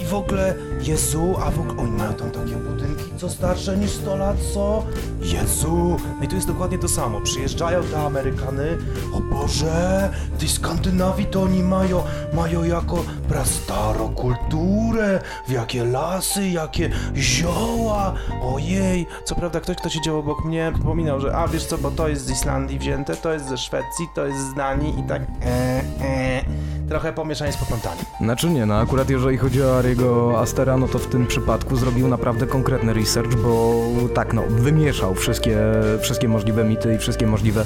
w 0.10 0.13
ogóle, 0.13 0.56
Jezu, 0.82 1.36
a 1.45 1.52
w 1.52 1.60
ogóle, 1.60 1.82
oni 1.82 1.91
mają 1.91 2.13
tam 2.13 2.32
takie 2.32 2.56
budynki, 2.56 3.04
co 3.17 3.30
starsze 3.30 3.78
niż 3.78 3.91
100 3.91 4.15
lat, 4.15 4.38
co? 4.54 4.84
Jezu! 5.22 5.98
No 6.19 6.26
i 6.26 6.28
tu 6.28 6.36
jest 6.36 6.48
dokładnie 6.48 6.78
to 6.78 6.88
samo. 6.88 7.22
Przyjeżdżają 7.22 7.84
te 7.84 8.00
Amerykany. 8.00 8.78
O 9.13 9.19
Boże! 9.19 10.10
Tej 10.39 10.48
Skandynawii 10.48 11.26
to 11.26 11.41
oni 11.41 11.63
mają, 11.63 12.04
mają 12.34 12.63
jako 12.63 13.04
prastaro 13.28 14.10
kulturę. 14.10 15.22
W 15.48 15.52
jakie 15.52 15.84
lasy, 15.84 16.50
jakie 16.50 16.89
zioła. 17.15 18.13
Ojej! 18.41 19.06
Co 19.26 19.36
prawda 19.36 19.60
ktoś, 19.60 19.78
kto 19.78 19.89
siedział 19.89 20.19
obok 20.19 20.45
mnie, 20.45 20.72
wspominał, 20.76 21.19
że 21.19 21.36
a 21.36 21.48
wiesz 21.48 21.65
co, 21.65 21.78
bo 21.78 21.91
to 21.91 22.08
jest 22.08 22.26
z 22.26 22.32
Islandii 22.32 22.80
wzięte, 22.80 23.15
to 23.15 23.34
jest 23.34 23.50
ze 23.50 23.58
Szwecji, 23.58 24.08
to 24.15 24.26
jest 24.26 24.39
z 24.39 24.54
Danii 24.54 25.00
i 25.00 25.04
tak 25.04 25.22
e, 25.22 25.82
e. 26.02 26.69
Trochę 26.89 27.13
pomieszanie 27.13 27.52
z 27.52 27.58
poplątami. 27.58 28.02
Znaczy 28.21 28.49
nie, 28.49 28.65
no 28.65 28.75
akurat 28.75 29.10
jeżeli 29.10 29.38
chodzi 29.38 29.63
o 29.63 29.78
Ariego 29.78 30.39
Astera, 30.39 30.78
no 30.78 30.88
to 30.88 30.99
w 30.99 31.08
tym 31.08 31.28
przypadku 31.28 31.75
zrobił 31.75 32.08
naprawdę 32.08 32.47
konkretny 32.47 32.93
research, 32.93 33.36
bo 33.36 33.84
tak 34.13 34.34
no, 34.34 34.43
wymieszał 34.49 35.15
wszystkie, 35.15 35.58
wszystkie 36.02 36.28
możliwe 36.28 36.63
mity 36.63 36.95
i 36.95 36.97
wszystkie 36.97 37.28
możliwe, 37.28 37.62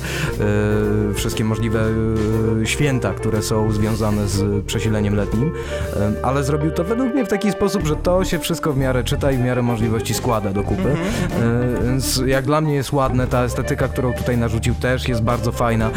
e, 1.12 1.13
wszystkie 1.13 1.43
możliwe 1.43 1.79
e, 2.62 2.65
święta, 2.65 3.13
które 3.13 3.41
są 3.41 3.71
związane 3.71 4.27
z 4.27 4.65
przesileniem 4.65 5.15
letnim, 5.15 5.51
e, 5.95 6.25
ale 6.25 6.43
zrobił 6.43 6.71
to 6.71 6.83
według 6.83 7.13
mnie 7.13 7.25
w 7.25 7.29
taki 7.29 7.51
sposób, 7.51 7.86
że 7.86 7.95
to 7.95 8.25
się 8.25 8.39
wszystko 8.39 8.73
w 8.73 8.77
miarę 8.77 9.03
czyta 9.03 9.31
i 9.31 9.38
w 9.38 9.41
miarę 9.41 9.62
możliwości 9.62 10.13
składa 10.13 10.51
do 10.51 10.63
kupy, 10.63 10.89
e, 10.89 11.83
więc 11.83 12.21
jak 12.25 12.45
dla 12.45 12.62
mnie 12.62 12.75
jest 12.75 12.93
ładne, 12.93 13.27
ta 13.27 13.43
estetyka, 13.43 13.88
którą 13.88 14.13
tutaj 14.13 14.38
narzucił 14.38 14.75
też 14.75 15.07
jest 15.07 15.21
bardzo 15.21 15.51
fajna, 15.51 15.89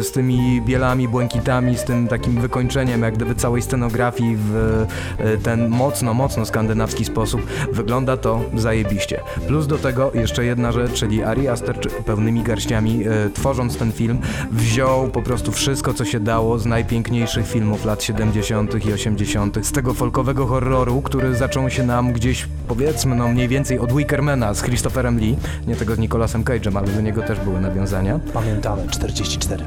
z 0.00 0.12
tymi 0.12 0.62
bielami, 0.62 1.08
błękitami, 1.08 1.78
z 1.78 1.84
tym 1.84 2.08
takim 2.08 2.40
wykończeniem 2.40 2.69
jak 2.74 3.14
gdyby 3.14 3.34
całej 3.34 3.62
scenografii 3.62 4.36
w 4.36 4.86
e, 5.18 5.36
ten 5.36 5.68
mocno, 5.68 6.14
mocno 6.14 6.46
skandynawski 6.46 7.04
sposób. 7.04 7.40
Wygląda 7.72 8.16
to 8.16 8.40
zajebiście. 8.54 9.20
Plus 9.46 9.66
do 9.66 9.78
tego 9.78 10.10
jeszcze 10.14 10.44
jedna 10.44 10.72
rzecz, 10.72 10.92
czyli 10.92 11.22
Ari 11.22 11.48
Aster 11.48 11.78
pełnymi 12.06 12.42
garściami, 12.42 13.04
e, 13.06 13.30
tworząc 13.34 13.76
ten 13.76 13.92
film, 13.92 14.18
wziął 14.52 15.08
po 15.08 15.22
prostu 15.22 15.52
wszystko, 15.52 15.94
co 15.94 16.04
się 16.04 16.20
dało 16.20 16.58
z 16.58 16.66
najpiękniejszych 16.66 17.46
filmów 17.46 17.84
lat 17.84 18.02
70. 18.02 18.86
i 18.86 18.92
80., 18.92 19.66
z 19.66 19.72
tego 19.72 19.94
folkowego 19.94 20.46
horroru, 20.46 21.02
który 21.02 21.34
zaczął 21.34 21.70
się 21.70 21.82
nam 21.82 22.12
gdzieś, 22.12 22.48
powiedzmy, 22.68 23.16
no 23.16 23.28
mniej 23.28 23.48
więcej 23.48 23.78
od 23.78 23.92
Wickermana 23.92 24.54
z 24.54 24.62
Christopherem 24.62 25.18
Lee, 25.18 25.36
nie 25.66 25.76
tego 25.76 25.94
z 25.94 25.98
Nicolasem 25.98 26.44
Cage'em, 26.44 26.78
ale 26.78 26.88
do 26.88 27.00
niego 27.00 27.22
też 27.22 27.40
były 27.40 27.60
nawiązania. 27.60 28.20
Pamiętamy, 28.32 28.88
44. 28.90 29.64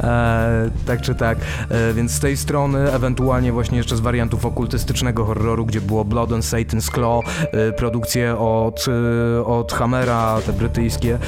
E, 0.00 0.70
tak 0.86 1.00
czy 1.00 1.14
tak. 1.14 1.38
E, 1.68 1.92
więc 1.94 2.12
z 2.12 2.20
tej 2.20 2.36
strony, 2.36 2.92
ewentualnie 2.92 3.52
właśnie 3.52 3.78
jeszcze 3.78 3.96
z 3.96 4.00
wariantów 4.00 4.46
okultystycznego 4.46 5.24
horroru, 5.24 5.66
gdzie 5.66 5.80
było 5.80 6.04
Blood 6.04 6.32
on 6.32 6.40
Satan's 6.40 6.94
Claw, 6.94 7.24
e, 7.52 7.72
produkcje 7.72 8.38
od, 8.38 8.86
e, 9.38 9.44
od 9.44 9.72
Hammera, 9.72 10.38
te 10.46 10.52
brytyjskie, 10.52 11.14
e, 11.14 11.18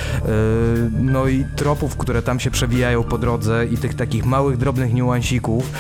no 1.00 1.26
i 1.26 1.44
tropów, 1.56 1.96
które 1.96 2.22
tam 2.22 2.40
się 2.40 2.50
przewijają 2.50 3.02
po 3.02 3.18
drodze 3.18 3.66
i 3.66 3.76
tych 3.76 3.94
takich 3.94 4.26
małych, 4.26 4.56
drobnych 4.56 4.94
niuansików 4.94 5.70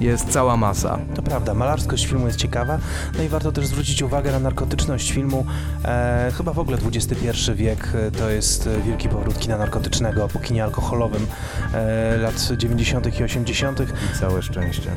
jest 0.00 0.28
cała 0.28 0.56
masa. 0.56 0.98
To 1.14 1.22
prawda, 1.22 1.54
malarskość 1.54 2.06
filmu 2.06 2.26
jest 2.26 2.38
ciekawa, 2.38 2.78
no 3.16 3.22
i 3.22 3.28
warto 3.28 3.52
też 3.52 3.66
zwrócić 3.66 4.02
uwagę 4.02 4.32
na 4.32 4.38
narkotyczność 4.38 5.12
filmu. 5.12 5.46
E, 5.84 6.32
chyba 6.36 6.52
w 6.52 6.58
ogóle 6.58 6.78
XXI 6.94 7.52
wiek 7.54 7.88
e, 7.94 8.10
to 8.10 8.30
jest 8.30 8.66
e, 8.66 8.80
wielki 8.80 9.08
powrót 9.08 9.38
kina 9.38 9.58
narkotycznego 9.58 10.28
po 10.28 10.38
kinie 10.38 10.64
alkoholowym 10.64 11.26
e, 11.74 12.16
lat 12.16 12.48
90. 12.56 13.20
i 13.20 13.24
80. 13.24 13.82
Całe 14.20 14.42
szczęście. 14.42 14.90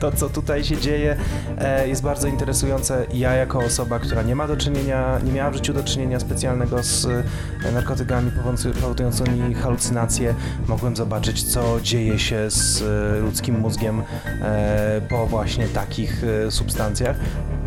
To, 0.00 0.12
co 0.12 0.28
tutaj 0.28 0.64
się 0.64 0.76
dzieje, 0.76 1.16
e, 1.58 1.88
jest 1.88 2.02
bardzo 2.02 2.28
interesujące. 2.28 3.06
Ja, 3.12 3.32
jako 3.32 3.58
osoba, 3.58 3.98
która 3.98 4.22
nie 4.22 4.36
ma 4.36 4.46
do 4.48 4.56
czynienia, 4.56 5.18
nie 5.24 5.32
miała 5.32 5.50
w 5.50 5.54
życiu 5.54 5.72
do 5.72 5.82
czynienia 5.84 6.20
specjalnego 6.20 6.82
z 6.82 7.06
e, 7.64 7.72
narkotykami 7.72 8.30
powodujący- 8.30 8.72
powodującymi 8.72 9.54
halucynacje, 9.54 10.34
mogłem 10.68 10.96
zobaczyć, 10.96 11.42
co 11.42 11.80
dzieje 11.82 12.18
się 12.18 12.50
z 12.50 12.82
e, 12.82 13.20
ludzkim 13.20 13.58
mózgiem 13.58 14.02
po 15.08 15.26
właśnie 15.26 15.68
takich 15.68 16.24
e, 16.24 16.50
substancjach. 16.50 17.16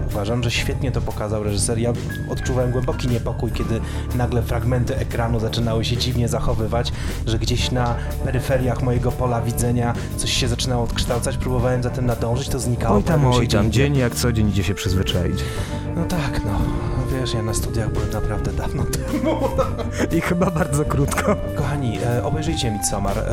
Uważam, 0.07 0.43
że 0.43 0.51
świetnie 0.51 0.91
to 0.91 1.01
pokazał 1.01 1.43
reżyser. 1.43 1.79
Ja 1.79 1.93
odczuwałem 2.29 2.71
głęboki 2.71 3.07
niepokój, 3.07 3.51
kiedy 3.51 3.81
nagle 4.15 4.41
fragmenty 4.41 4.95
ekranu 4.95 5.39
zaczynały 5.39 5.85
się 5.85 5.97
dziwnie 5.97 6.27
zachowywać, 6.27 6.91
że 7.25 7.39
gdzieś 7.39 7.71
na 7.71 7.95
peryferiach 8.25 8.83
mojego 8.83 9.11
pola 9.11 9.41
widzenia 9.41 9.93
coś 10.17 10.33
się 10.33 10.47
zaczynało 10.47 10.83
odkształcać. 10.83 11.37
Próbowałem 11.37 11.83
za 11.83 11.89
tym 11.89 12.05
nadążyć, 12.05 12.49
to 12.49 12.59
znikało. 12.59 12.95
Oj 12.95 13.03
tam, 13.03 13.25
oj 13.25 13.47
tam, 13.47 13.71
dzień 13.71 13.97
jak 13.97 14.15
co 14.15 14.31
dzień 14.31 14.49
idzie 14.49 14.63
się 14.63 14.73
przyzwyczaić. 14.73 15.39
No 15.95 16.05
tak, 16.05 16.41
no. 16.45 16.59
Wiesz, 17.27 17.33
ja 17.33 17.41
na 17.43 17.53
studiach 17.53 17.91
byłem 17.91 18.09
naprawdę 18.09 18.51
dawno 18.53 18.83
temu. 18.97 19.37
I 20.17 20.21
chyba 20.21 20.51
bardzo 20.51 20.85
krótko. 20.85 21.35
Kochani, 21.55 21.99
e, 22.03 22.23
obejrzyjcie 22.23 22.71
Midsommar. 22.71 23.17
E, 23.17 23.23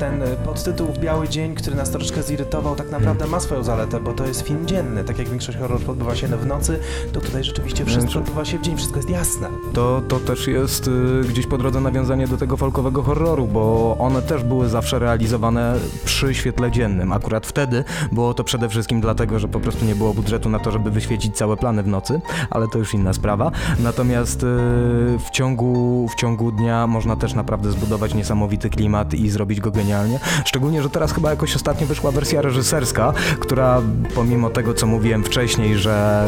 ten 0.00 0.22
e, 0.22 0.26
podtytuł 0.26 0.88
Biały 0.98 1.28
Dzień, 1.28 1.54
który 1.54 1.76
nas 1.76 1.90
troszeczkę 1.90 2.22
zirytował, 2.22 2.76
tak 2.76 2.90
naprawdę 2.90 3.26
ma 3.26 3.40
swoją 3.40 3.62
zaletę, 3.62 4.00
bo 4.00 4.12
to 4.12 4.26
jest 4.26 4.40
film 4.40 4.66
dzienny. 4.66 5.04
Tak 5.04 5.18
jak 5.18 5.28
większość 5.28 5.58
horrorów 5.58 5.88
odbywa 5.88 6.14
się 6.14 6.26
w 6.26 6.46
nocy, 6.46 6.78
to 7.12 7.20
tutaj 7.20 7.44
rzeczywiście 7.44 7.84
wszystko 7.84 8.02
Znaczy- 8.02 8.18
odbywa 8.18 8.44
się 8.44 8.58
w 8.58 8.62
dzień, 8.62 8.76
wszystko 8.76 8.96
jest 8.96 9.10
jasne. 9.10 9.48
To, 9.72 10.02
to 10.08 10.20
też 10.20 10.46
jest 10.46 10.88
y, 10.88 11.20
gdzieś 11.28 11.46
po 11.46 11.58
drodze 11.58 11.80
nawiązanie 11.80 12.28
do 12.28 12.36
tego 12.36 12.56
folkowego 12.56 13.02
horroru, 13.02 13.46
bo 13.46 13.96
one 13.98 14.22
też 14.22 14.42
były 14.44 14.68
zawsze 14.68 14.98
realizowane 14.98 15.74
przy 16.04 16.34
świetle 16.34 16.70
dziennym. 16.70 17.12
Akurat 17.12 17.46
wtedy 17.46 17.84
było 18.12 18.34
to 18.34 18.44
przede 18.44 18.68
wszystkim 18.68 19.00
dlatego, 19.00 19.38
że 19.38 19.48
po 19.48 19.60
prostu 19.60 19.84
nie 19.84 19.94
było 19.94 20.14
budżetu 20.14 20.48
na 20.48 20.58
to, 20.58 20.70
żeby 20.72 20.90
wyświecić 20.90 21.36
całe 21.36 21.56
plany 21.56 21.82
w 21.82 21.86
nocy, 21.86 22.20
ale 22.50 22.68
to 22.68 22.78
już 22.78 22.94
inna 22.94 23.12
sprawa. 23.12 23.31
Natomiast 23.78 24.42
y, 24.42 24.46
w, 25.26 25.30
ciągu, 25.32 26.08
w 26.08 26.14
ciągu 26.14 26.52
dnia 26.52 26.86
można 26.86 27.16
też 27.16 27.34
naprawdę 27.34 27.70
zbudować 27.70 28.14
niesamowity 28.14 28.70
klimat 28.70 29.14
i 29.14 29.30
zrobić 29.30 29.60
go 29.60 29.70
genialnie. 29.70 30.18
Szczególnie, 30.44 30.82
że 30.82 30.90
teraz 30.90 31.12
chyba 31.12 31.30
jakoś 31.30 31.56
ostatnio 31.56 31.86
wyszła 31.86 32.10
wersja 32.10 32.42
reżyserska, 32.42 33.12
która 33.40 33.82
pomimo 34.14 34.50
tego, 34.50 34.74
co 34.74 34.86
mówiłem 34.86 35.24
wcześniej, 35.24 35.78
że 35.78 36.26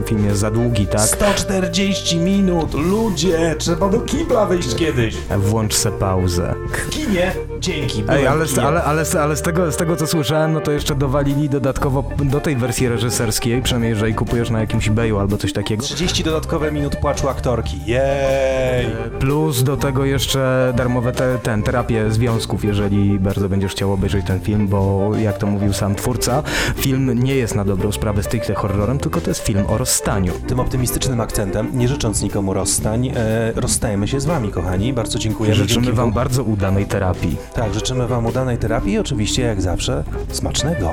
y, 0.00 0.08
film 0.08 0.24
jest 0.24 0.40
za 0.40 0.50
długi, 0.50 0.86
tak? 0.86 1.00
140 1.00 2.18
minut, 2.18 2.74
ludzie! 2.74 3.54
Trzeba 3.58 3.88
do 3.88 4.00
kibla 4.00 4.46
wyjść 4.46 4.74
kiedyś. 4.74 5.16
Włącz 5.38 5.74
se 5.74 5.92
pauzę. 5.92 6.54
W 6.72 6.90
kinie? 6.90 7.32
Dzięki, 7.60 8.04
Ej, 8.08 8.26
ale, 8.26 8.46
kinie. 8.46 8.62
ale, 8.62 8.84
ale, 8.84 9.04
ale 9.20 9.36
z, 9.36 9.42
tego, 9.42 9.72
z 9.72 9.76
tego 9.76 9.96
co 9.96 10.06
słyszałem, 10.06 10.52
no 10.52 10.60
to 10.60 10.72
jeszcze 10.72 10.94
dowalili 10.94 11.48
dodatkowo 11.48 12.04
do 12.24 12.40
tej 12.40 12.56
wersji 12.56 12.88
reżyserskiej, 12.88 13.62
przynajmniej 13.62 13.90
jeżeli 13.90 14.14
kupujesz 14.14 14.50
na 14.50 14.60
jakimś 14.60 14.88
eBayu 14.88 15.18
albo 15.18 15.38
coś 15.38 15.52
takiego. 15.52 15.82
30 15.82 16.24
dodatkowe 16.24 16.72
minut 16.72 16.96
płaczu 16.96 17.28
aktorki. 17.28 17.80
Jej! 17.86 18.86
Plus 19.18 19.62
do 19.62 19.76
tego 19.76 20.04
jeszcze 20.04 20.72
darmowe 20.76 21.12
te, 21.12 21.38
ten, 21.38 21.62
terapię 21.62 22.10
związków, 22.10 22.64
jeżeli 22.64 23.18
bardzo 23.18 23.48
będziesz 23.48 23.72
chciał 23.72 23.92
obejrzeć 23.92 24.26
ten 24.26 24.40
film, 24.40 24.68
bo 24.68 25.10
jak 25.18 25.38
to 25.38 25.46
mówił 25.46 25.72
sam 25.72 25.94
twórca, 25.94 26.42
film 26.76 27.24
nie 27.24 27.34
jest 27.34 27.54
na 27.54 27.64
dobrą 27.64 27.92
sprawę 27.92 28.22
stricte 28.22 28.54
horrorem, 28.54 28.98
tylko 28.98 29.20
to 29.20 29.30
jest 29.30 29.40
film 29.40 29.64
o 29.68 29.78
rozstaniu. 29.78 30.32
Tym 30.48 30.60
optymistycznym 30.60 31.20
akcentem, 31.20 31.70
nie 31.74 31.88
życząc 31.88 32.22
nikomu 32.22 32.54
rozstań, 32.54 33.12
e, 33.16 33.52
rozstajemy 33.54 34.08
się 34.08 34.20
z 34.20 34.24
wami, 34.24 34.50
kochani. 34.50 34.92
Bardzo 34.92 35.18
dziękujemy. 35.18 35.56
Życzymy 35.56 35.92
wam 35.92 36.12
bardzo 36.12 36.42
udanej 36.42 36.86
terapii. 36.86 37.36
Tak, 37.54 37.74
życzymy 37.74 38.06
wam 38.06 38.26
udanej 38.26 38.58
terapii 38.58 38.92
i 38.92 38.98
oczywiście, 38.98 39.42
jak 39.42 39.62
zawsze, 39.62 40.04
smacznego. 40.32 40.92